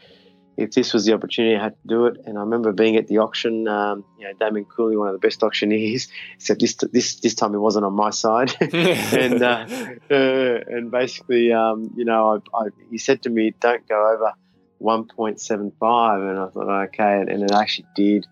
[0.56, 2.22] if this was the opportunity, I had to do it.
[2.26, 3.68] And I remember being at the auction.
[3.68, 7.52] Um, you know, Damien Cooley, one of the best auctioneers, said this this this time
[7.52, 8.56] he wasn't on my side.
[8.62, 9.66] and uh,
[10.10, 14.34] uh, and basically, um, you know, I, I, he said to me, "Don't go over
[14.82, 18.26] 1.75," and I thought, okay, and, and it actually did.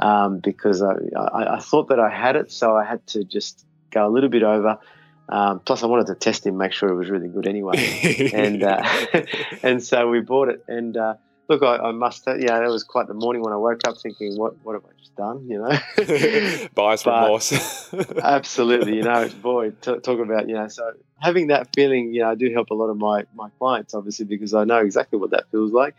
[0.00, 3.64] Um, because I, I, I, thought that I had it, so I had to just
[3.90, 4.78] go a little bit over.
[5.28, 8.62] Um, plus, I wanted to test him, make sure it was really good anyway, and
[8.62, 8.82] uh,
[9.62, 10.64] and so we bought it.
[10.68, 11.14] And uh,
[11.48, 13.96] look, I, I must, have, yeah, that was quite the morning when I woke up
[14.02, 15.46] thinking, what, what have I just done?
[15.48, 17.92] You know, buyer's remorse.
[18.22, 20.68] absolutely, you know, boy, t- talk about you know.
[20.68, 23.94] So having that feeling, you know, I do help a lot of my my clients,
[23.94, 25.94] obviously, because I know exactly what that feels like.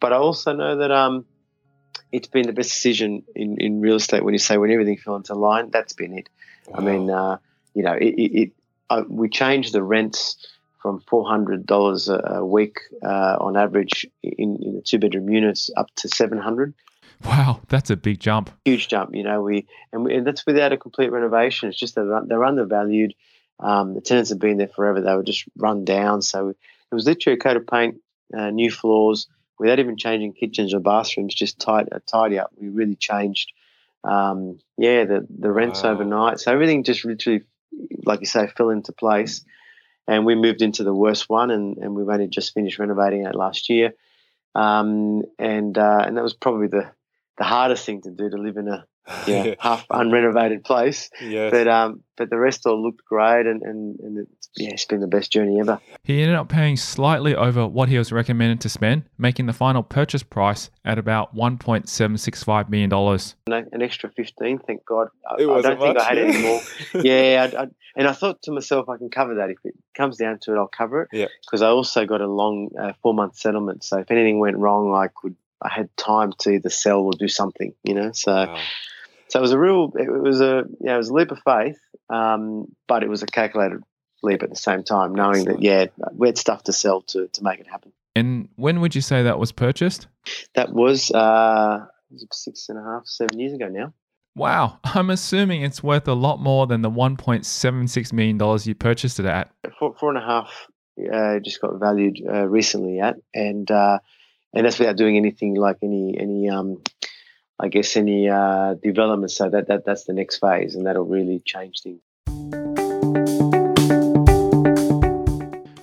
[0.00, 1.24] But I also know that um,
[2.12, 5.16] it's been the best decision in, in real estate when you say when everything fell
[5.16, 5.70] into line.
[5.70, 6.28] That's been it.
[6.68, 6.78] Wow.
[6.78, 7.38] I mean, uh,
[7.74, 8.52] you know, it, it, it
[8.90, 10.36] uh, we changed the rents
[10.80, 16.08] from $400 a week uh, on average in, in the two bedroom units up to
[16.08, 16.74] 700
[17.24, 18.50] Wow, that's a big jump.
[18.64, 19.42] Huge jump, you know.
[19.42, 21.68] We and, we, and that's without a complete renovation.
[21.68, 23.14] It's just that they're undervalued.
[23.60, 25.00] Um, the tenants have been there forever.
[25.00, 26.22] They were just run down.
[26.22, 27.96] So it was literally a coat of paint,
[28.36, 29.28] uh, new floors,
[29.62, 31.34] without even changing kitchens or bathrooms.
[31.34, 32.50] Just tight, a tidy up.
[32.56, 33.52] We really changed.
[34.04, 35.92] Um, yeah, the the rents wow.
[35.92, 36.40] overnight.
[36.40, 37.42] So everything just literally,
[38.04, 39.44] like you say, fell into place
[40.06, 43.34] and we moved into the worst one, and, and we've only just finished renovating it
[43.34, 43.94] last year.
[44.54, 46.90] Um, and uh, and that was probably the
[47.38, 48.84] the hardest thing to do to live in a
[49.26, 51.10] yeah, half unrenovated place.
[51.20, 51.50] Yes.
[51.50, 55.00] But um, but the rest all looked great, and and, and it's, yeah, it's been
[55.00, 55.80] the best journey ever.
[56.04, 59.82] He ended up paying slightly over what he was recommended to spend, making the final
[59.82, 63.34] purchase price at about one point seven six five million dollars.
[63.48, 65.08] An extra fifteen, thank God.
[65.28, 66.60] I, I don't think I had any more.
[67.02, 70.16] yeah, I, I, and I thought to myself, I can cover that if it comes
[70.16, 70.58] down to it.
[70.58, 71.08] I'll cover it.
[71.12, 71.26] Yeah.
[71.44, 74.94] Because I also got a long uh, four month settlement, so if anything went wrong,
[74.94, 75.34] I could.
[75.64, 78.12] I had time to either sell or do something, you know.
[78.12, 78.32] So.
[78.32, 78.60] Wow
[79.32, 81.78] so it was a real, it was a, yeah, it was a leap of faith,
[82.10, 83.80] um, but it was a calculated
[84.22, 85.60] leap at the same time, knowing Excellent.
[85.60, 87.94] that yeah, we had stuff to sell to to make it happen.
[88.14, 90.06] And when would you say that was purchased?
[90.54, 91.86] That was uh,
[92.30, 93.94] six and a half, seven years ago now.
[94.36, 99.18] Wow, I'm assuming it's worth a lot more than the 1.76 million dollars you purchased
[99.18, 99.50] it at.
[99.78, 100.66] Four, four and a half
[101.10, 103.98] uh, just got valued uh, recently at, and uh,
[104.52, 106.82] and that's without doing anything like any any um,
[107.62, 109.30] I guess, any uh, development.
[109.30, 112.00] So that, that that's the next phase, and that'll really change things.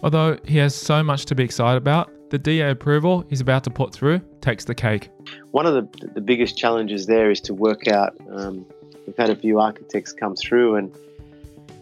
[0.04, 3.70] Although he has so much to be excited about, the DA approval he's about to
[3.70, 5.10] put through takes the cake.
[5.52, 8.16] One of the, the biggest challenges there is to work out.
[8.30, 8.66] Um,
[9.08, 10.94] we've had a few architects come through, and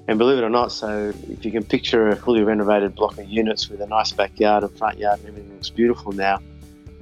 [0.07, 3.27] and believe it or not, so if you can picture a fully renovated block of
[3.27, 6.39] units with a nice backyard and front yard and everything looks beautiful now,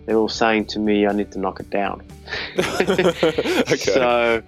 [0.06, 2.04] they're all saying to me, I need to knock it down.
[2.60, 3.76] okay.
[3.78, 4.44] So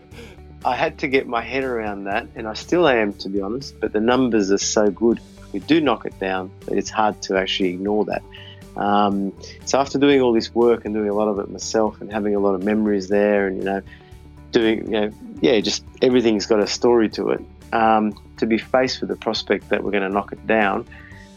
[0.64, 3.80] I had to get my head around that, and I still am, to be honest,
[3.80, 5.20] but the numbers are so good.
[5.54, 8.24] We do knock it down, but it's hard to actually ignore that.
[8.76, 9.34] Um,
[9.66, 12.36] so after doing all this work and doing a lot of it myself and having
[12.36, 13.82] a lot of memories there, and you know,
[14.52, 17.42] doing, you know, yeah, just everything's got a story to it.
[17.74, 20.88] Um, to be faced with the prospect that we're going to knock it down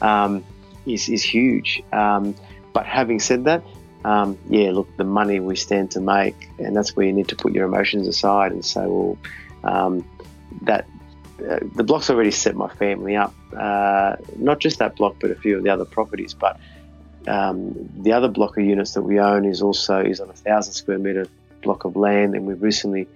[0.01, 0.45] um,
[0.87, 1.83] is, is huge.
[1.93, 2.35] Um,
[2.73, 3.65] but having said that,
[4.05, 7.37] um, yeah, look, the money we stand to make, and that's where you need to
[7.37, 9.19] put your emotions aside and say, well,
[9.63, 10.07] um,
[10.63, 10.87] that
[11.49, 13.35] uh, the block's already set my family up.
[13.57, 16.35] Uh, not just that block, but a few of the other properties.
[16.35, 16.59] But
[17.27, 20.73] um, the other block of units that we own is also is on a thousand
[20.73, 21.29] square meter
[21.63, 23.07] block of land, and we've recently,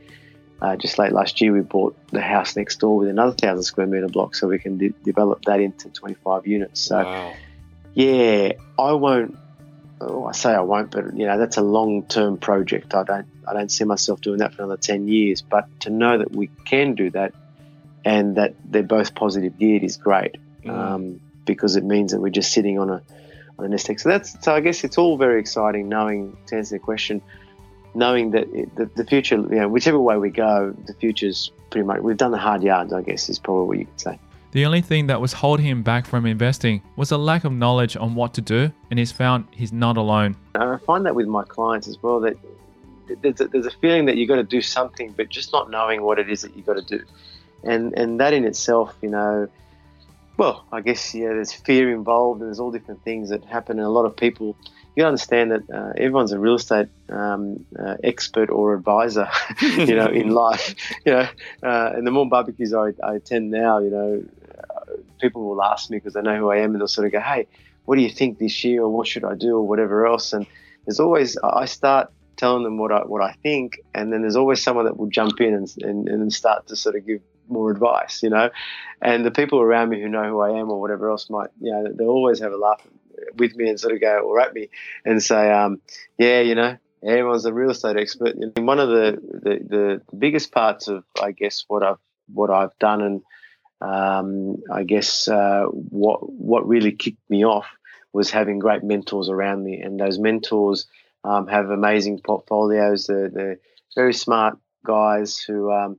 [0.61, 3.87] uh, just late last year, we bought the house next door with another thousand square
[3.87, 6.81] meter block, so we can de- develop that into 25 units.
[6.83, 7.35] So, wow.
[7.95, 9.39] yeah, I won't
[10.01, 12.95] oh, I say I won't, but you know that's a long-term project.
[12.95, 15.43] I don't I don't see myself doing that for another ten years.
[15.43, 17.35] But to know that we can do that,
[18.05, 20.71] and that they're both positive geared is great, mm.
[20.71, 23.03] um, because it means that we're just sitting on a
[23.59, 24.01] on a nest egg.
[24.01, 27.23] So that's so I guess it's all very exciting knowing to answer the question,
[27.95, 31.87] knowing that it, the, the future, you know, whichever way we go, the future's pretty
[31.87, 32.93] much we've done the hard yards.
[32.93, 34.19] I guess is probably what you could say.
[34.55, 37.97] The only thing that was holding him back from investing was a lack of knowledge
[37.97, 40.37] on what to do, and he's found he's not alone.
[40.55, 42.37] I find that with my clients as well that
[43.21, 46.03] there's a, there's a feeling that you've got to do something, but just not knowing
[46.03, 47.05] what it is that you've got to do.
[47.65, 49.49] And, and that in itself, you know,
[50.37, 53.79] well, I guess, yeah, there's fear involved and there's all different things that happen.
[53.79, 54.57] And a lot of people,
[54.95, 59.29] you understand that uh, everyone's a real estate um, uh, expert or advisor,
[59.61, 60.77] you know, in life.
[61.05, 61.29] You know,
[61.63, 64.25] uh, and the more barbecues I, I attend now, you know,
[65.21, 67.21] people will ask me because they know who I am and they'll sort of go,
[67.21, 67.47] hey,
[67.85, 70.33] what do you think this year or what should I do or whatever else?
[70.33, 70.47] And
[70.87, 74.63] there's always, I start telling them what I, what I think and then there's always
[74.63, 78.23] someone that will jump in and, and, and start to sort of give more advice,
[78.23, 78.51] you know.
[79.03, 81.71] And the people around me who know who I am or whatever else might, you
[81.71, 82.81] know, they'll always have a laugh
[83.37, 84.69] with me and sort of go or at me
[85.05, 85.81] and say, um,
[86.19, 88.35] yeah, you know, everyone's a real estate expert.
[88.35, 91.99] And one of the, the, the biggest parts of, I guess, what I've
[92.33, 93.23] what I've done and
[93.85, 97.67] um, I guess uh, what what really kicked me off
[98.13, 100.87] was having great mentors around me, and those mentors
[101.23, 103.07] um, have amazing portfolios.
[103.07, 103.59] They're, they're,
[103.95, 105.99] very smart guys who um,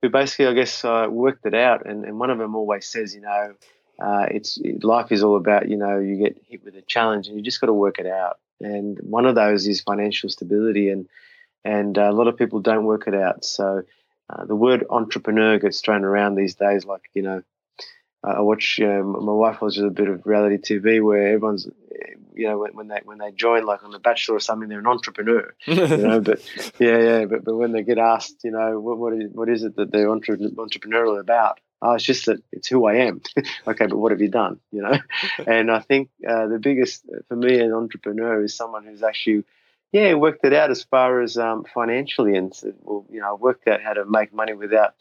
[0.00, 1.84] who basically, I guess, uh, worked it out.
[1.84, 3.54] And, and, one of them always says, you know,
[4.00, 7.36] uh, it's life is all about you know you get hit with a challenge and
[7.36, 8.38] you just got to work it out.
[8.60, 11.08] And one of those is financial stability, and
[11.64, 13.44] and a lot of people don't work it out.
[13.44, 13.82] So
[14.30, 17.42] uh, the word entrepreneur gets thrown around these days, like you know,
[18.24, 18.78] I watch.
[18.80, 21.68] my wife watches a bit of reality TV where everyone's,
[22.34, 24.78] you know, when, when, they when they join, like on The Bachelor or something, they're
[24.78, 25.54] an entrepreneur.
[25.66, 26.40] you know, but
[26.78, 27.24] yeah, yeah.
[27.26, 29.92] But but when they get asked, you know, what what is, what is it that
[29.92, 31.60] they're entre- entrepreneurial about?
[31.82, 33.20] Oh, it's just that it's who I am.
[33.66, 34.58] okay, but what have you done?
[34.72, 34.98] You know,
[35.46, 39.44] and I think uh, the biggest for me, an entrepreneur is someone who's actually
[39.94, 43.68] yeah, worked it out as far as um, financially, and well, you know, I worked
[43.68, 44.94] out how to make money without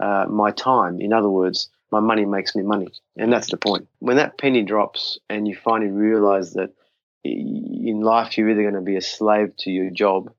[0.00, 1.00] uh, my time.
[1.00, 3.86] In other words, my money makes me money, and that's the point.
[4.00, 6.70] When that penny drops, and you finally realize that
[7.22, 10.32] in life you're either going to be a slave to your job,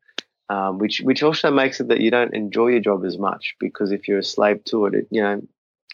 [0.49, 3.93] um, which which also makes it that you don't enjoy your job as much because
[3.93, 5.41] if you're a slave to it, it you know,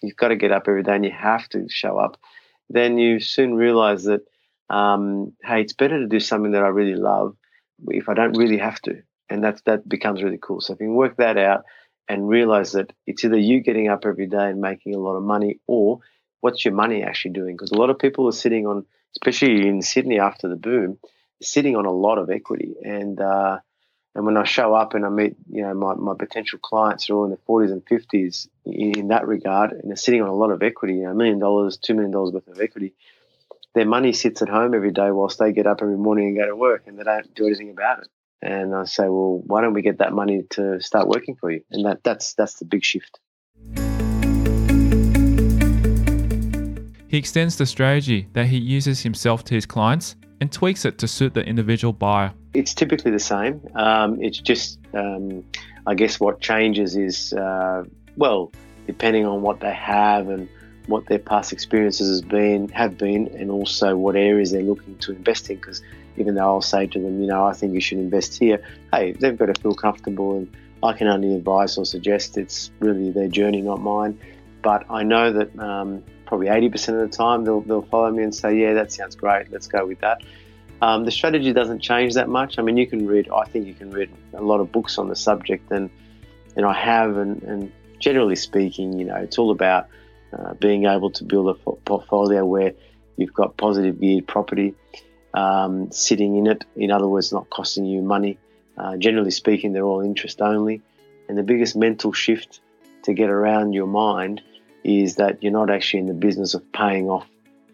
[0.01, 2.17] you've got to get up every day and you have to show up.
[2.71, 4.21] Then you soon realize that,
[4.67, 7.35] um, hey, it's better to do something that I really love
[7.87, 9.01] if I don't really have to.
[9.29, 10.61] And that that becomes really cool.
[10.61, 11.65] So if you can work that out
[12.07, 15.23] and realize that it's either you getting up every day and making a lot of
[15.23, 15.99] money or
[16.41, 17.55] what's your money actually doing?
[17.55, 20.97] Because a lot of people are sitting on, especially in Sydney after the boom,
[21.41, 22.75] sitting on a lot of equity.
[22.83, 23.59] And uh,
[24.15, 27.13] and when I show up and I meet, you know, my, my potential clients are
[27.13, 30.33] all in the 40s and 50s in, in that regard, and they're sitting on a
[30.33, 32.93] lot of equity, you know, a million dollars, two million dollars worth of equity
[33.75, 36.45] their money sits at home every day whilst they get up every morning and go
[36.47, 38.07] to work and they don't do anything about it.
[38.41, 41.61] And I say, well, why don't we get that money to start working for you?
[41.71, 43.19] And that, that's that's the big shift.
[47.07, 51.07] He extends the strategy that he uses himself to his clients and tweaks it to
[51.07, 52.33] suit the individual buyer.
[52.53, 53.61] It's typically the same.
[53.75, 55.43] Um, it's just, um,
[55.85, 57.83] I guess, what changes is, uh,
[58.15, 58.51] well,
[58.87, 60.47] depending on what they have and
[60.89, 65.11] what their past experiences has been, have been, and also what areas they're looking to
[65.11, 65.57] invest in.
[65.57, 65.81] Because
[66.17, 68.61] even though I'll say to them, you know, I think you should invest here,
[68.91, 73.11] hey, they've got to feel comfortable, and I can only advise or suggest it's really
[73.11, 74.19] their journey, not mine.
[74.61, 78.33] But I know that um, probably 80% of the time they'll, they'll follow me and
[78.33, 80.21] say, yeah, that sounds great, let's go with that.
[80.81, 82.57] Um, the strategy doesn't change that much.
[82.57, 85.07] I mean, you can read, I think you can read a lot of books on
[85.07, 85.89] the subject, and,
[86.55, 89.87] and I have, and, and generally speaking, you know, it's all about
[90.37, 92.73] uh, being able to build a portfolio where
[93.17, 94.75] you've got positive geared property
[95.33, 96.65] um, sitting in it.
[96.75, 98.37] In other words, not costing you money.
[98.77, 100.81] Uh, generally speaking, they're all interest only.
[101.27, 102.61] And the biggest mental shift
[103.03, 104.41] to get around your mind
[104.83, 107.27] is that you're not actually in the business of paying off,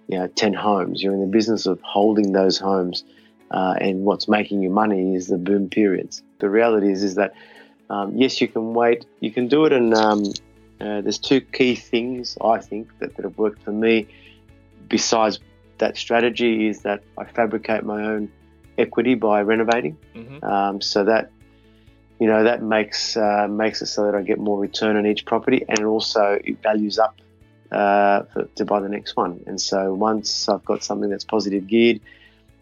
[0.08, 1.02] you know, 10 homes.
[1.02, 3.04] You're in the business of holding those homes.
[3.52, 6.24] Uh, and what's making you money is the boom periods.
[6.40, 7.36] The reality is, is that
[7.90, 9.06] um, yes, you can wait.
[9.20, 10.24] You can do it, and um,
[10.82, 14.08] uh, there's two key things I think that, that have worked for me.
[14.88, 15.40] Besides
[15.78, 18.32] that strategy, is that I fabricate my own
[18.78, 19.98] equity by renovating.
[20.14, 20.44] Mm-hmm.
[20.44, 21.32] Um, so that
[22.20, 25.26] you know that makes uh, makes it so that I get more return on each
[25.26, 27.16] property, and it also it values up
[27.72, 29.42] uh, for, to buy the next one.
[29.48, 32.02] And so once I've got something that's positive geared,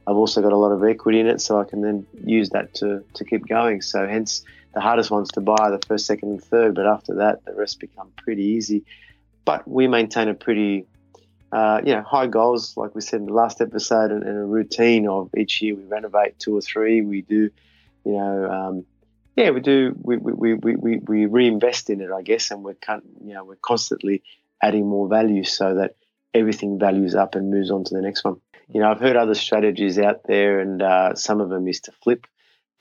[0.07, 2.73] I've also got a lot of equity in it, so I can then use that
[2.75, 3.81] to to keep going.
[3.81, 4.43] So hence
[4.73, 7.79] the hardest ones to buy the first, second, and third, but after that the rest
[7.79, 8.85] become pretty easy.
[9.45, 10.85] But we maintain a pretty
[11.53, 14.43] uh, you know, high goals, like we said in the last episode, and, and, a
[14.43, 17.03] routine of each year we renovate two or three.
[17.03, 17.51] We do,
[18.03, 18.85] you know, um,
[19.35, 19.95] yeah, we do.
[20.01, 22.75] We, we, we, we, we reinvest in it, I guess, and we're
[23.23, 24.23] you know we're constantly
[24.63, 25.95] adding more value so that
[26.33, 28.41] everything values up and moves on to the next one.
[28.69, 31.91] You know, I've heard other strategies out there, and uh, some of them is to
[32.03, 32.25] flip.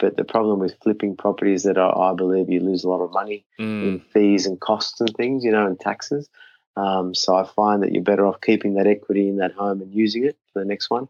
[0.03, 3.03] But the problem with flipping property is that I, I believe you lose a lot
[3.03, 3.85] of money mm.
[3.85, 6.29] in fees and costs and things, you know, and taxes.
[6.77, 9.95] Um, so I find that you're better off keeping that equity in that home and
[9.95, 11.09] using it for the next one.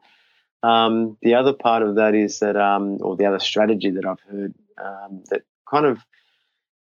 [0.63, 4.21] Um, the other part of that is that, um, or the other strategy that I've
[4.21, 5.99] heard um, that kind of,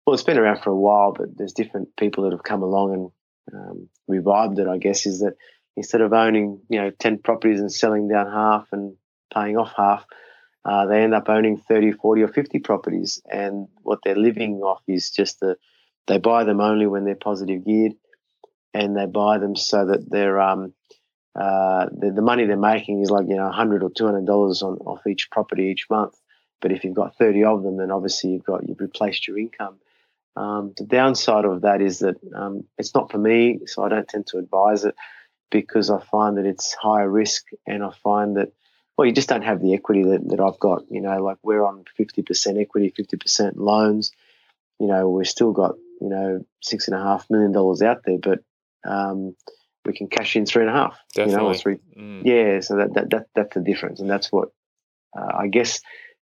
[0.03, 2.93] well, it's been around for a while, but there's different people that have come along
[2.93, 3.11] and
[3.53, 5.35] um, revived it, I guess, is that
[5.77, 8.95] instead of owning, you know, 10 properties and selling down half and
[9.31, 10.07] paying off half,
[10.65, 13.21] uh, they end up owning 30, 40, or 50 properties.
[13.31, 15.57] And what they're living off is just the,
[16.07, 17.93] they buy them only when they're positive geared
[18.73, 20.73] and they buy them so that they're um,
[21.35, 24.61] uh, the, the, money they're making is like you know hundred or two hundred dollars
[24.61, 26.15] on off each property each month.
[26.61, 29.77] But if you've got thirty of them, then obviously you've got you've replaced your income.
[30.35, 34.07] Um, the downside of that is that um, it's not for me, so I don't
[34.07, 34.95] tend to advise it
[35.51, 38.51] because I find that it's higher risk, and I find that
[38.99, 40.83] well, you just don't have the equity that, that I've got.
[40.91, 44.11] You know, like we're on fifty percent equity, fifty percent loans.
[44.77, 48.17] You know, we've still got you know six and a half million dollars out there,
[48.17, 48.39] but
[48.83, 49.37] um,
[49.85, 50.99] we can cash in three and a half.
[51.15, 51.31] Definitely.
[51.31, 52.25] You know, three, mm.
[52.25, 54.49] Yeah, so that, that, that that's the difference, and that's what
[55.17, 55.79] uh, I guess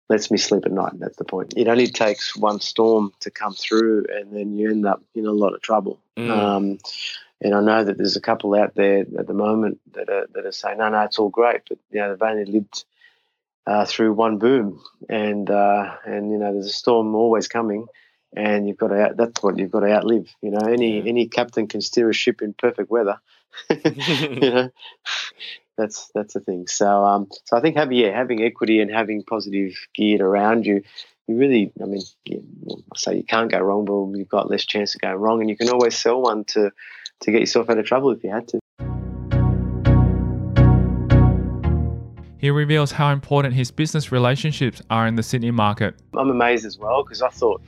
[0.07, 0.93] lets me sleep at night.
[0.99, 1.55] That's the point.
[1.57, 5.31] It only takes one storm to come through, and then you end up in a
[5.31, 5.99] lot of trouble.
[6.15, 6.29] Mm.
[6.29, 6.79] Um,
[7.41, 10.45] and I know that there's a couple out there at the moment that are that
[10.45, 12.85] are saying, "No, no, it's all great," but you know they've only lived
[13.65, 17.87] uh, through one boom, and uh, and you know there's a storm always coming
[18.35, 20.27] and you've got to out, that's what you've got to outlive.
[20.41, 21.09] You know, any yeah.
[21.09, 23.19] any captain can steer a ship in perfect weather.
[23.69, 24.69] you know,
[25.77, 26.67] that's that's the thing.
[26.67, 30.83] So um, so I think having yeah having equity and having positive geared around you,
[31.27, 34.95] you really, I mean, I say you can't go wrong, but you've got less chance
[34.95, 36.71] of going wrong, and you can always sell one to
[37.21, 38.59] to get yourself out of trouble if you had to.
[42.39, 45.95] He reveals how important his business relationships are in the Sydney market.
[46.15, 47.61] I'm amazed as well because I thought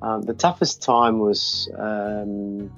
[0.00, 2.72] um, the toughest time was um,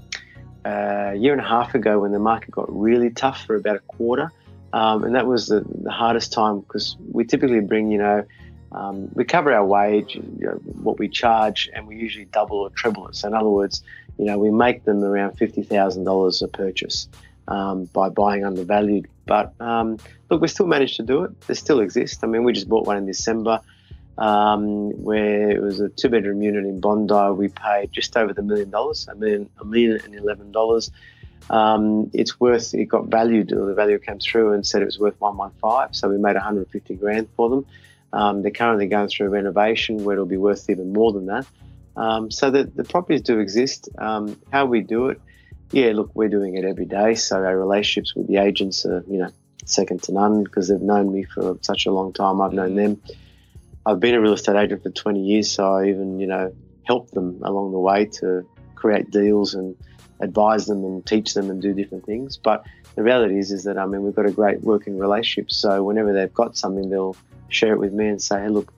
[0.65, 3.81] a year and a half ago when the market got really tough for about a
[3.81, 4.33] quarter.
[4.73, 8.25] Um, and that was the, the hardest time because we typically bring, you know,
[8.75, 12.71] um, we cover our wage, you know, what we charge, and we usually double or
[12.71, 13.17] treble it.
[13.17, 13.83] So, in other words,
[14.19, 17.09] you know, we make them around $50,000 a purchase
[17.47, 19.07] um, by buying undervalued.
[19.27, 19.99] But um,
[20.29, 21.41] look, we still managed to do it.
[21.43, 22.25] They still exist.
[22.25, 23.61] I mean, we just bought one in December
[24.19, 27.33] um, where it was a two bedroom unit in Bondi.
[27.37, 30.91] We paid just over the million dollars, a million, a million and eleven dollars.
[31.51, 34.99] Um, it's worth, it got valued, or the value came through and said it was
[34.99, 35.93] worth 115.
[35.93, 37.67] So we made 150 grand for them.
[38.15, 41.47] Um, they're currently going through a renovation where it'll be worth even more than that.
[41.97, 43.89] Um, so the, the properties do exist.
[43.99, 45.21] Um, how we do it,
[45.73, 47.17] yeah, look, we're doing it every day.
[47.17, 49.31] So our relationships with the agents are, you know,
[49.65, 52.41] second to none because they've known me for such a long time.
[52.41, 53.03] I've known them.
[53.85, 56.55] I've been a real estate agent for 20 years, so I even, you know,
[56.85, 58.47] helped them along the way to
[58.77, 59.77] create deals and
[60.21, 62.37] advise them and teach them and do different things.
[62.37, 65.51] But the reality is, is that I mean, we've got a great working relationship.
[65.51, 67.17] So whenever they've got something, they'll
[67.49, 68.73] share it with me and say, "Hey, look,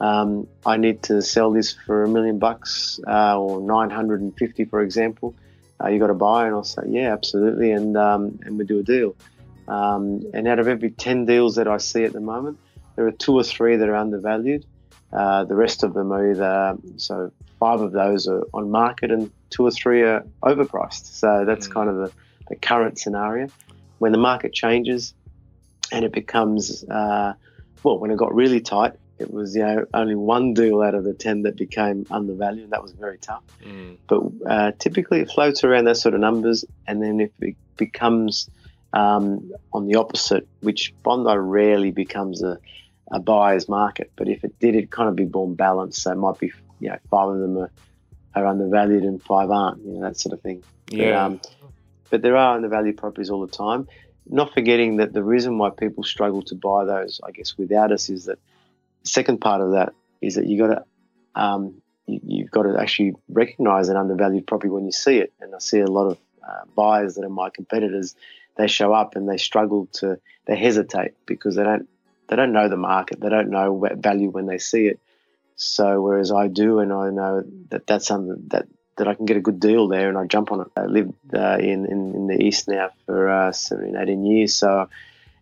[0.00, 5.34] um, I need to sell this for a million bucks uh, or 950, for example.
[5.82, 8.80] Uh, you got to buy?" And I'll say, "Yeah, absolutely," and um, and we do
[8.80, 9.14] a deal.
[9.68, 12.58] Um, and out of every 10 deals that I see at the moment,
[12.96, 14.64] there are two or three that are undervalued.
[15.12, 19.30] Uh, the rest of them are either so five of those are on market and
[19.50, 21.06] two or three are overpriced.
[21.06, 21.74] So that's mm.
[21.74, 22.12] kind of the,
[22.48, 23.48] the, current scenario.
[23.98, 25.14] When the market changes
[25.92, 27.34] and it becomes, uh,
[27.82, 31.04] well, when it got really tight, it was you know only one deal out of
[31.04, 33.42] the ten that became undervalued, and that was very tough.
[33.64, 33.96] Mm.
[34.06, 38.48] But uh, typically, it floats around those sort of numbers, and then if it becomes
[38.92, 42.58] um, on the opposite, which Bondi rarely becomes a
[43.10, 44.10] a buyer's market.
[44.16, 46.02] But if it did, it'd kind of be more balanced.
[46.02, 47.70] So it might be, you know, five of them are,
[48.34, 50.62] are undervalued and five aren't, you know, that sort of thing.
[50.90, 51.10] Yeah.
[51.10, 51.40] But, um,
[52.10, 53.88] but there are undervalued properties all the time.
[54.30, 58.08] Not forgetting that the reason why people struggle to buy those, I guess, without us
[58.10, 58.38] is that
[59.04, 60.84] second part of that is that you got to
[61.34, 65.32] um, you, have got to actually recognise an undervalued property when you see it.
[65.40, 68.14] And I see a lot of uh, buyers that are my competitors.
[68.56, 71.88] They show up and they struggle to they hesitate because they don't
[72.28, 73.20] they don't know the market.
[73.20, 75.00] They don't know value when they see it.
[75.56, 78.66] So whereas I do, and I know that that's something that
[78.98, 80.66] that I can get a good deal there, and I jump on it.
[80.76, 84.88] I lived uh, in, in, in the east now for uh, 17, 18 years, so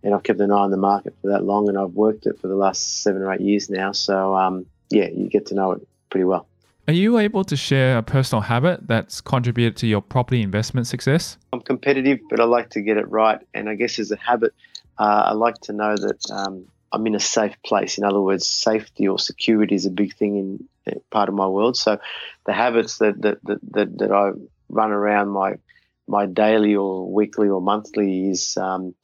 [0.02, 2.38] and I've kept an eye on the market for that long, and I've worked it
[2.40, 3.92] for the last seven or eight years now.
[3.92, 6.46] So um, yeah, you get to know it pretty well.
[6.88, 11.36] Are you able to share a personal habit that's contributed to your property investment success?
[11.52, 14.54] I'm competitive, but I like to get it right, and I guess as a habit,
[14.98, 17.98] uh, I like to know that um, I'm in a safe place.
[17.98, 20.68] In other words, safety or security is a big thing in
[21.10, 21.76] part of my world.
[21.76, 21.98] So
[22.46, 24.30] the habits that that, that, that, I
[24.68, 25.54] run around my
[26.08, 28.94] my daily or weekly or monthly is um,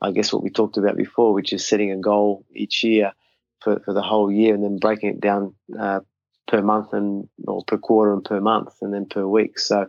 [0.00, 3.12] I guess what we talked about before, which is setting a goal each year
[3.60, 6.00] for, for the whole year and then breaking it down uh,
[6.48, 9.58] per month and or per quarter and per month and then per week.
[9.58, 9.86] So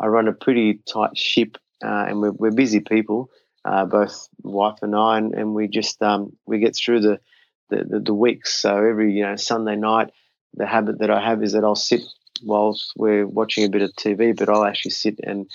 [0.00, 3.30] I run a pretty tight ship uh, and we're, we're busy people
[3.66, 7.20] uh, both wife and I, and, and we just um, we get through the,
[7.68, 8.54] the, the, the weeks.
[8.54, 10.10] So every you know Sunday night,
[10.56, 12.02] the habit that I have is that I'll sit
[12.42, 15.50] whilst we're watching a bit of TV, but I'll actually sit and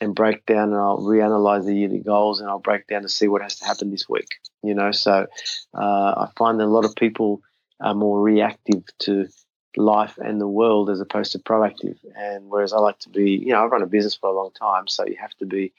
[0.00, 3.28] and break down and I'll reanalyze the yearly goals and I'll break down to see
[3.28, 4.26] what has to happen this week.
[4.62, 5.26] You know, so
[5.74, 7.40] uh, I find that a lot of people
[7.80, 9.28] are more reactive to
[9.76, 11.98] life and the world as opposed to proactive.
[12.16, 14.50] And whereas I like to be, you know, I've run a business for a long
[14.58, 15.72] time, so you have to be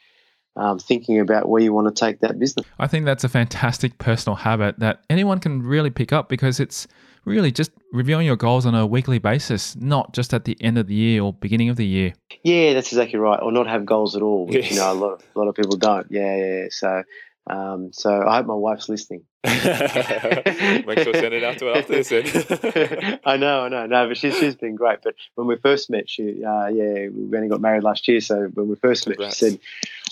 [0.55, 2.65] um, thinking about where you want to take that business.
[2.79, 6.87] I think that's a fantastic personal habit that anyone can really pick up because it's
[7.25, 10.87] really just reviewing your goals on a weekly basis, not just at the end of
[10.87, 12.13] the year or beginning of the year.
[12.43, 13.39] Yeah, that's exactly right.
[13.41, 14.71] Or not have goals at all, which yes.
[14.71, 16.07] you know a lot of, a lot of people don't.
[16.09, 16.65] Yeah, yeah.
[16.69, 17.03] So,
[17.47, 19.23] um, so I hope my wife's listening.
[19.43, 22.11] Make sure send it out to her after this.
[23.25, 24.99] I know, I know, no, but she's she's been great.
[25.03, 28.21] But when we first met, she, uh, yeah, we only got married last year.
[28.21, 29.41] So when we first Congrats.
[29.41, 29.59] met, she said,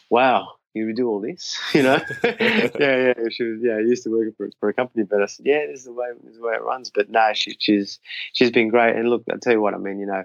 [0.09, 1.99] wow, you do all this, you know?
[2.23, 3.13] yeah, yeah.
[3.29, 5.65] She was, yeah, I used to work for, for a company, but I said, yeah,
[5.67, 6.91] this is the way, this is the way it runs.
[6.93, 7.99] But no, she, she's,
[8.33, 8.95] she's been great.
[8.95, 10.23] And look, I'll tell you what, I mean, you know,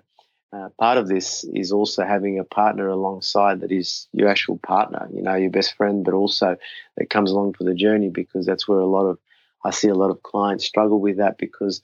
[0.53, 5.09] uh, part of this is also having a partner alongside that is your actual partner,
[5.13, 6.57] you know, your best friend, but also
[6.97, 9.19] that comes along for the journey because that's where a lot of,
[9.65, 11.83] I see a lot of clients struggle with that because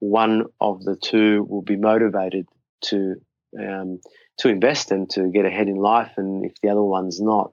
[0.00, 2.46] one of the two will be motivated
[2.82, 3.14] to,
[3.58, 4.00] um,
[4.38, 6.12] to invest and to get ahead in life.
[6.16, 7.52] And if the other one's not,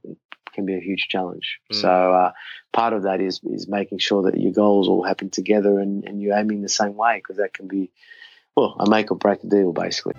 [0.54, 1.60] can be a huge challenge.
[1.72, 1.82] Mm.
[1.82, 2.32] So uh,
[2.74, 6.22] part of that is is making sure that your goals all happen together and, and
[6.22, 7.92] you're aiming the same way because that can be,
[8.56, 10.14] well, a make or break deal basically.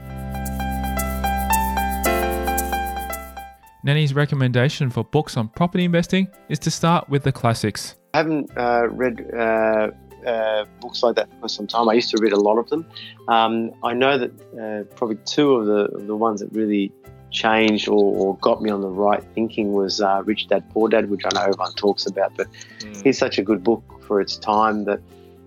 [3.83, 7.97] Nanni's recommendation for books on property investing is to start with the classics.
[8.13, 9.91] I haven't uh, read uh,
[10.27, 11.89] uh, books like that for some time.
[11.89, 12.85] I used to read a lot of them.
[13.29, 16.93] Um, I know that uh, probably two of the of the ones that really
[17.31, 21.11] changed or, or, got me on the right thinking was uh, Rich Dad Poor Dad,
[21.11, 23.03] which I know everyone talks about, but mm.
[23.05, 25.01] it's such a good book for its time that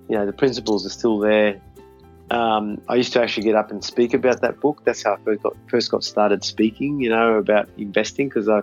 [0.09, 1.59] you know the principles are still there.
[2.31, 4.84] Um, I used to actually get up and speak about that book.
[4.86, 8.61] That's how I first got, first got started speaking, you know, about investing because I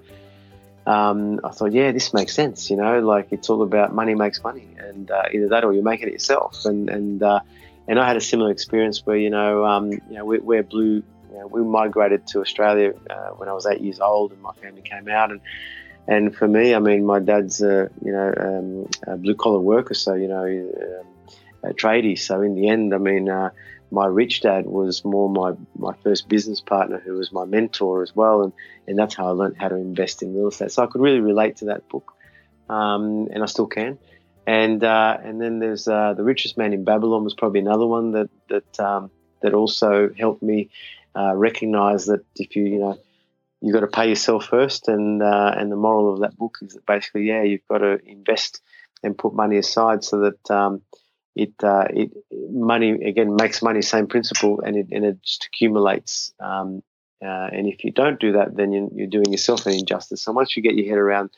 [0.86, 2.70] um, I thought, yeah, this makes sense.
[2.70, 5.82] You know, like it's all about money makes money, and uh, either that or you're
[5.82, 6.64] making it yourself.
[6.64, 7.40] And and uh,
[7.86, 11.02] and I had a similar experience where you know, um, you know, we, we're blue.
[11.40, 14.82] Know, we migrated to Australia uh, when I was eight years old, and my family
[14.82, 15.30] came out.
[15.30, 15.40] And
[16.06, 19.94] and for me, I mean, my dad's a you know um, a blue collar worker,
[19.94, 22.18] so you know, um, a tradie.
[22.18, 23.50] So in the end, I mean, uh,
[23.90, 28.14] my rich dad was more my, my first business partner who was my mentor as
[28.14, 28.42] well.
[28.42, 28.52] And,
[28.86, 30.72] and that's how I learned how to invest in real estate.
[30.72, 32.12] So I could really relate to that book.
[32.68, 33.98] Um, and I still can.
[34.46, 38.12] And, uh, and then there's uh, The Richest Man in Babylon was probably another one
[38.12, 39.10] that, that, um,
[39.42, 40.70] that also helped me
[41.14, 42.98] uh, recognize that if you, you know,
[43.60, 44.88] you've got to pay yourself first.
[44.88, 47.98] And, uh, and the moral of that book is that basically, yeah, you've got to
[48.04, 48.60] invest
[49.02, 50.82] and put money aside so that, um,
[51.36, 52.10] it uh, it
[52.50, 56.82] money again makes money same principle and it and it just accumulates um,
[57.22, 60.32] uh, and if you don't do that then you're, you're, doing yourself an injustice so
[60.32, 61.30] once you get your head around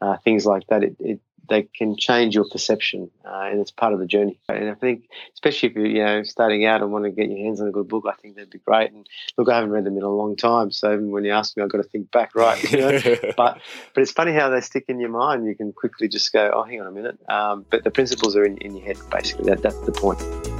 [0.00, 3.92] uh, things like that it, it they can change your perception, uh, and it's part
[3.92, 4.38] of the journey.
[4.48, 7.38] And I think, especially if you're you know starting out and want to get your
[7.38, 8.92] hands on a good book, I think that'd be great.
[8.92, 11.56] And look, I haven't read them in a long time, so even when you ask
[11.56, 12.62] me, I've got to think back, right?
[12.70, 13.00] You know?
[13.36, 13.60] but
[13.94, 15.46] but it's funny how they stick in your mind.
[15.46, 17.18] You can quickly just go, oh, hang on a minute.
[17.28, 19.44] Um, but the principles are in, in your head, basically.
[19.46, 20.55] That that's the point.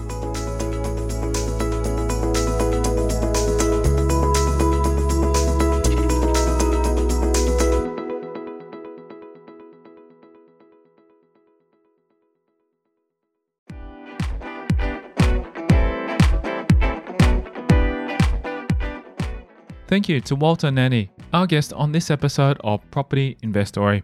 [19.89, 24.03] Thank you to Walter Nanni, our guest on this episode of Property Investory.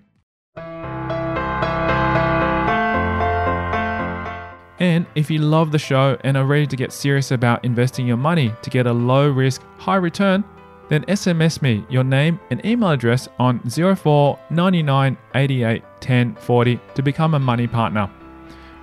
[4.78, 8.16] And if you love the show and are ready to get serious about investing your
[8.16, 10.44] money to get a low risk, high return,
[10.88, 17.02] then SMS me your name and email address on 04 99 88 10 40 to
[17.02, 18.08] become a money partner.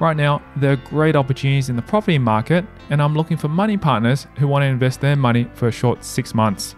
[0.01, 3.77] Right now, there are great opportunities in the property market, and I'm looking for money
[3.77, 6.75] partners who want to invest their money for a short six months.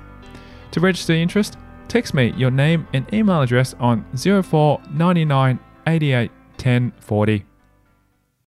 [0.71, 1.57] To register interest,
[1.87, 7.45] text me your name and email address on 04 99 88 10 40.